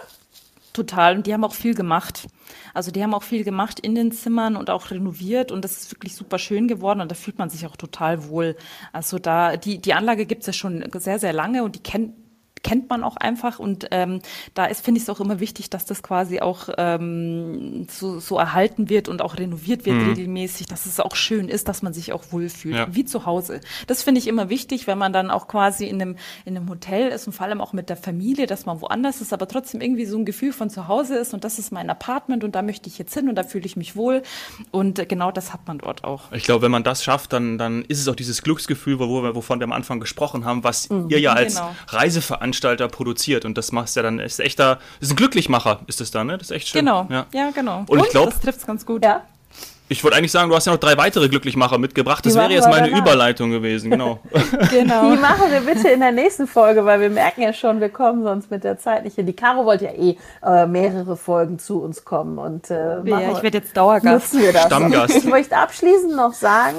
Total. 0.79 1.17
Und 1.17 1.27
die 1.27 1.35
haben 1.35 1.43
auch 1.43 1.55
viel 1.55 1.75
gemacht. 1.75 2.29
Also 2.73 2.93
die 2.93 3.03
haben 3.03 3.13
auch 3.13 3.25
viel 3.25 3.43
gemacht 3.43 3.81
in 3.81 3.97
den 3.97 4.13
Zimmern 4.13 4.55
und 4.55 4.71
auch 4.71 4.93
renoviert 4.93 5.51
und 5.51 5.65
das 5.65 5.77
ist 5.77 5.93
wirklich 5.93 6.15
super 6.15 6.39
schön 6.39 6.69
geworden 6.69 7.01
und 7.01 7.11
da 7.11 7.17
fühlt 7.17 7.37
man 7.37 7.51
sich 7.51 7.67
auch 7.67 7.77
total 7.77 8.29
wohl. 8.29 8.57
Also 8.93 9.19
da, 9.19 9.57
die, 9.57 9.79
die 9.81 9.95
Anlage 9.95 10.25
gibt 10.25 10.43
es 10.43 10.47
ja 10.47 10.53
schon 10.53 10.89
sehr, 10.95 11.19
sehr 11.19 11.33
lange 11.33 11.65
und 11.65 11.75
die 11.75 11.83
kennt 11.83 12.15
kennt 12.69 12.91
man 12.91 13.03
auch 13.03 13.17
einfach 13.17 13.59
und 13.59 13.89
ähm, 13.93 14.21
da 14.53 14.67
ist 14.67 14.85
finde 14.85 14.99
ich 14.99 15.05
es 15.05 15.09
auch 15.09 15.21
immer 15.21 15.41
wichtig, 15.41 15.71
dass 15.71 15.87
das 15.87 16.03
quasi 16.03 16.41
auch 16.41 16.69
ähm, 16.77 17.87
so, 17.91 18.21
so 18.21 18.37
erhalten 18.37 18.91
wird 18.91 19.09
und 19.09 19.23
auch 19.23 19.39
renoviert 19.39 19.87
wird 19.87 19.97
mhm. 19.97 20.11
regelmäßig, 20.11 20.67
dass 20.67 20.85
es 20.85 21.01
auch 21.01 21.17
schön 21.17 21.49
ist, 21.49 21.69
dass 21.69 21.81
man 21.81 21.95
sich 21.95 22.13
auch 22.13 22.25
wohlfühlt, 22.31 22.77
ja. 22.77 22.87
wie 22.91 23.07
zu 23.07 23.25
Hause. 23.25 23.63
Das 23.87 24.03
finde 24.03 24.19
ich 24.19 24.29
immer 24.29 24.51
wichtig, 24.51 24.87
wenn 24.87 24.99
man 24.99 25.15
dann 25.15 25.31
auch 25.31 25.49
quasi 25.49 25.87
in 25.87 26.03
einem 26.03 26.17
in 26.45 26.59
einem 26.59 26.69
Hotel 26.69 27.09
ist 27.09 27.27
und 27.27 27.33
vor 27.33 27.47
allem 27.47 27.63
auch 27.63 27.73
mit 27.73 27.89
der 27.89 27.97
Familie, 27.97 28.47
dass 28.47 28.67
man 28.67 28.83
woanders 28.83 29.23
ist, 29.23 29.33
aber 29.33 29.49
trotzdem 29.49 29.81
irgendwie 29.81 30.05
so 30.05 30.19
ein 30.19 30.27
Gefühl 30.27 30.53
von 30.53 30.69
zu 30.69 30.89
Hause 30.89 31.17
ist 31.17 31.33
und 31.33 31.45
das 31.45 31.59
ist 31.59 31.73
mein 31.73 31.89
Apartment 31.89 32.45
und 32.45 32.55
da 32.55 32.61
möchte 32.61 32.91
ich 32.91 32.99
jetzt 32.99 33.15
hin 33.15 33.31
und 33.31 33.35
da 33.35 33.45
fühle 33.45 33.65
ich 33.65 33.77
mich 33.77 33.97
wohl 33.97 34.23
und 34.73 35.09
genau 35.09 35.33
das 35.33 35.55
hat 35.55 35.67
man 35.67 35.79
dort 35.79 36.05
auch. 36.05 36.31
Ich 36.33 36.45
glaube, 36.45 36.63
wenn 36.63 36.71
man 36.71 36.85
das 36.85 37.03
schafft, 37.03 37.33
dann 37.33 37.57
dann 37.57 37.83
ist 37.87 37.99
es 37.99 38.09
auch 38.09 38.17
dieses 38.17 38.43
Glücksgefühl, 38.43 38.99
wo 38.99 39.35
wovon 39.35 39.59
wir 39.59 39.65
am 39.65 39.73
Anfang 39.73 40.01
gesprochen 40.01 40.45
haben, 40.45 40.65
was 40.65 40.91
mhm. 40.91 41.09
ihr 41.09 41.19
ja 41.19 41.33
als 41.33 41.55
genau. 41.55 41.75
Reiseveranstalter 41.87 42.58
Veranstalter 42.59 42.89
produziert 42.89 43.45
und 43.45 43.57
das 43.57 43.73
machst 43.73 43.97
ja 43.97 44.03
dann 44.03 44.19
ist 44.19 44.41
echter 44.41 44.79
ist 45.01 45.11
ein 45.11 45.17
Glücklichmacher 45.17 45.81
ist 45.87 46.01
es 46.01 46.11
dann 46.11 46.27
ne 46.27 46.39
das 46.39 46.51
ist 46.51 46.57
echt 46.57 46.69
schön 46.69 46.81
genau 46.81 47.07
ja, 47.11 47.27
ja 47.33 47.51
genau 47.51 47.81
und, 47.81 47.91
und 47.91 48.01
ich 48.01 48.11
glaube 48.11 48.33
das 48.33 48.41
trifft 48.41 48.67
ganz 48.67 48.85
gut 48.85 49.05
ja 49.05 49.23
ich 49.91 50.05
wollte 50.05 50.19
eigentlich 50.19 50.33
sagen, 50.33 50.51
du 50.51 50.55
hast 50.55 50.67
ja 50.67 50.73
noch 50.75 50.79
drei 50.79 50.99
weitere 50.99 51.31
Glücklichmacher 51.31 51.79
mitgebracht. 51.79 52.27
Das 52.27 52.35
wäre 52.35 52.53
jetzt 52.53 52.69
meine 52.69 52.91
Überleitung 52.91 53.51
gewesen, 53.51 53.91
genau. 53.91 54.21
genau. 54.71 55.13
Die 55.13 55.17
machen 55.17 55.51
wir 55.51 55.63
bitte 55.63 55.89
in 55.89 56.01
der 56.01 56.13
nächsten 56.13 56.47
Folge, 56.47 56.85
weil 56.85 57.01
wir 57.01 57.09
merken 57.09 57.41
ja 57.41 57.55
schon, 57.55 57.81
wir 57.81 57.89
kommen 57.89 58.23
sonst 58.23 58.51
mit 58.51 58.65
der 58.65 58.79
Zeit 58.79 59.05
nicht 59.05 59.17
hin. 59.17 59.25
Die 59.25 59.33
Caro 59.33 59.65
wollte 59.65 59.87
ja 59.87 59.93
eh 59.93 60.19
äh, 60.45 60.67
mehrere 60.67 61.17
Folgen 61.17 61.59
zu 61.59 61.81
uns 61.81 62.05
kommen. 62.05 62.37
Und, 62.37 62.71
äh, 62.71 63.01
ja, 63.03 63.33
ich 63.33 63.43
werde 63.43 63.57
jetzt 63.57 63.75
Dauergast. 63.75 64.39
Wir 64.39 64.53
das. 64.53 64.67
Stammgast. 64.67 65.15
Ich 65.17 65.25
möchte 65.25 65.57
abschließend 65.57 66.15
noch 66.15 66.35
sagen, 66.35 66.77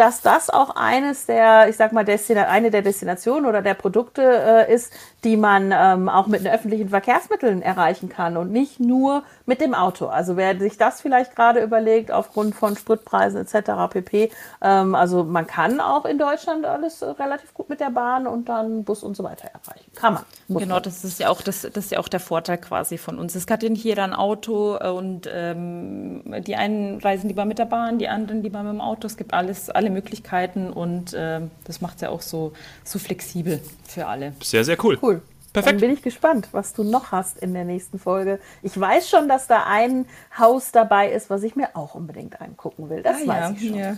dass 0.00 0.22
das 0.22 0.48
auch 0.48 0.76
eines 0.76 1.26
der, 1.26 1.68
ich 1.68 1.76
sag 1.76 1.92
mal, 1.92 2.06
Destina 2.06 2.44
eine 2.44 2.70
der 2.70 2.80
Destinationen 2.80 3.44
oder 3.44 3.60
der 3.60 3.74
Produkte 3.74 4.22
äh, 4.22 4.74
ist, 4.74 4.94
die 5.24 5.36
man 5.36 5.74
ähm, 5.76 6.08
auch 6.08 6.26
mit 6.26 6.40
den 6.40 6.50
öffentlichen 6.50 6.88
Verkehrsmitteln 6.88 7.60
erreichen 7.60 8.08
kann 8.08 8.38
und 8.38 8.50
nicht 8.50 8.80
nur 8.80 9.24
mit 9.50 9.60
dem 9.60 9.74
Auto. 9.74 10.06
Also 10.06 10.36
wer 10.36 10.56
sich 10.60 10.78
das 10.78 11.00
vielleicht 11.00 11.34
gerade 11.34 11.60
überlegt 11.60 12.12
aufgrund 12.12 12.54
von 12.54 12.76
Spritpreisen 12.76 13.40
etc. 13.40 13.90
pp. 13.90 14.30
Ähm, 14.62 14.94
also 14.94 15.24
man 15.24 15.48
kann 15.48 15.80
auch 15.80 16.04
in 16.04 16.18
Deutschland 16.18 16.64
alles 16.64 17.02
äh, 17.02 17.06
relativ 17.06 17.52
gut 17.52 17.68
mit 17.68 17.80
der 17.80 17.90
Bahn 17.90 18.28
und 18.28 18.48
dann 18.48 18.84
Bus 18.84 19.02
und 19.02 19.16
so 19.16 19.24
weiter 19.24 19.48
erreichen. 19.48 19.90
Kann 19.96 20.14
man. 20.14 20.22
Genau, 20.46 20.74
man. 20.74 20.82
das 20.84 21.02
ist 21.02 21.18
ja 21.18 21.30
auch 21.30 21.42
das, 21.42 21.62
das 21.62 21.86
ist 21.86 21.90
ja 21.90 21.98
auch 21.98 22.06
der 22.06 22.20
Vorteil 22.20 22.58
quasi 22.58 22.96
von 22.96 23.18
uns. 23.18 23.34
Es 23.34 23.48
hat 23.50 23.64
ja 23.64 23.68
nicht 23.70 23.82
jeder 23.82 24.04
ein 24.04 24.14
Auto 24.14 24.76
äh, 24.80 24.88
und 24.88 25.28
ähm, 25.32 26.22
die 26.46 26.54
einen 26.54 27.00
reisen 27.00 27.26
lieber 27.26 27.44
mit 27.44 27.58
der 27.58 27.64
Bahn, 27.64 27.98
die 27.98 28.06
anderen 28.06 28.44
lieber 28.44 28.62
mit 28.62 28.72
dem 28.72 28.80
Auto. 28.80 29.08
Es 29.08 29.16
gibt 29.16 29.34
alles, 29.34 29.68
alle 29.68 29.90
Möglichkeiten 29.90 30.70
und 30.72 31.12
äh, 31.12 31.40
das 31.64 31.80
macht 31.80 31.96
es 31.96 32.02
ja 32.02 32.10
auch 32.10 32.22
so, 32.22 32.52
so 32.84 33.00
flexibel 33.00 33.60
für 33.84 34.06
alle. 34.06 34.32
Sehr, 34.44 34.64
sehr 34.64 34.76
cool. 34.84 34.96
Cool. 35.02 35.22
Perfekt. 35.52 35.74
Dann 35.74 35.80
bin 35.80 35.90
ich 35.90 36.02
gespannt, 36.02 36.48
was 36.52 36.72
du 36.72 36.84
noch 36.84 37.10
hast 37.10 37.38
in 37.38 37.52
der 37.54 37.64
nächsten 37.64 37.98
Folge. 37.98 38.38
Ich 38.62 38.78
weiß 38.78 39.08
schon, 39.08 39.28
dass 39.28 39.48
da 39.48 39.64
ein 39.66 40.06
Haus 40.38 40.70
dabei 40.70 41.10
ist, 41.10 41.28
was 41.28 41.42
ich 41.42 41.56
mir 41.56 41.74
auch 41.74 41.94
unbedingt 41.96 42.40
angucken 42.40 42.88
will. 42.88 43.02
Das 43.02 43.22
ah, 43.24 43.26
weiß 43.26 43.40
ja, 43.40 43.50
ich 43.50 43.68
schon. 43.68 43.76
Ja. 43.76 43.96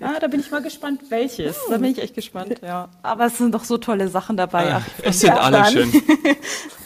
ah, 0.00 0.20
da 0.20 0.28
bin 0.28 0.40
ich 0.40 0.50
mal 0.50 0.62
gespannt, 0.62 1.02
welches. 1.08 1.56
Da 1.68 1.78
bin 1.78 1.90
ich 1.90 1.98
echt 2.00 2.14
gespannt, 2.14 2.60
ja. 2.62 2.88
Aber 3.02 3.26
es 3.26 3.38
sind 3.38 3.52
doch 3.54 3.64
so 3.64 3.76
tolle 3.78 4.08
Sachen 4.08 4.36
dabei. 4.36 4.74
Ah, 4.74 4.82
es 5.02 5.20
sind 5.20 5.32
alle 5.32 5.58
dann. 5.58 5.72
schön. 5.72 5.92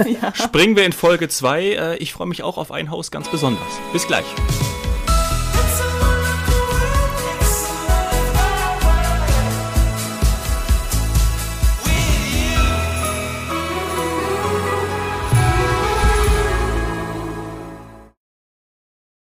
ja. 0.22 0.34
Springen 0.34 0.76
wir 0.76 0.86
in 0.86 0.92
Folge 0.92 1.28
2. 1.28 1.62
Äh, 1.62 1.96
ich 1.96 2.12
freue 2.14 2.28
mich 2.28 2.42
auch 2.42 2.56
auf 2.56 2.72
ein 2.72 2.90
Haus 2.90 3.10
ganz 3.10 3.28
besonders. 3.28 3.68
Bis 3.92 4.06
gleich. 4.06 4.26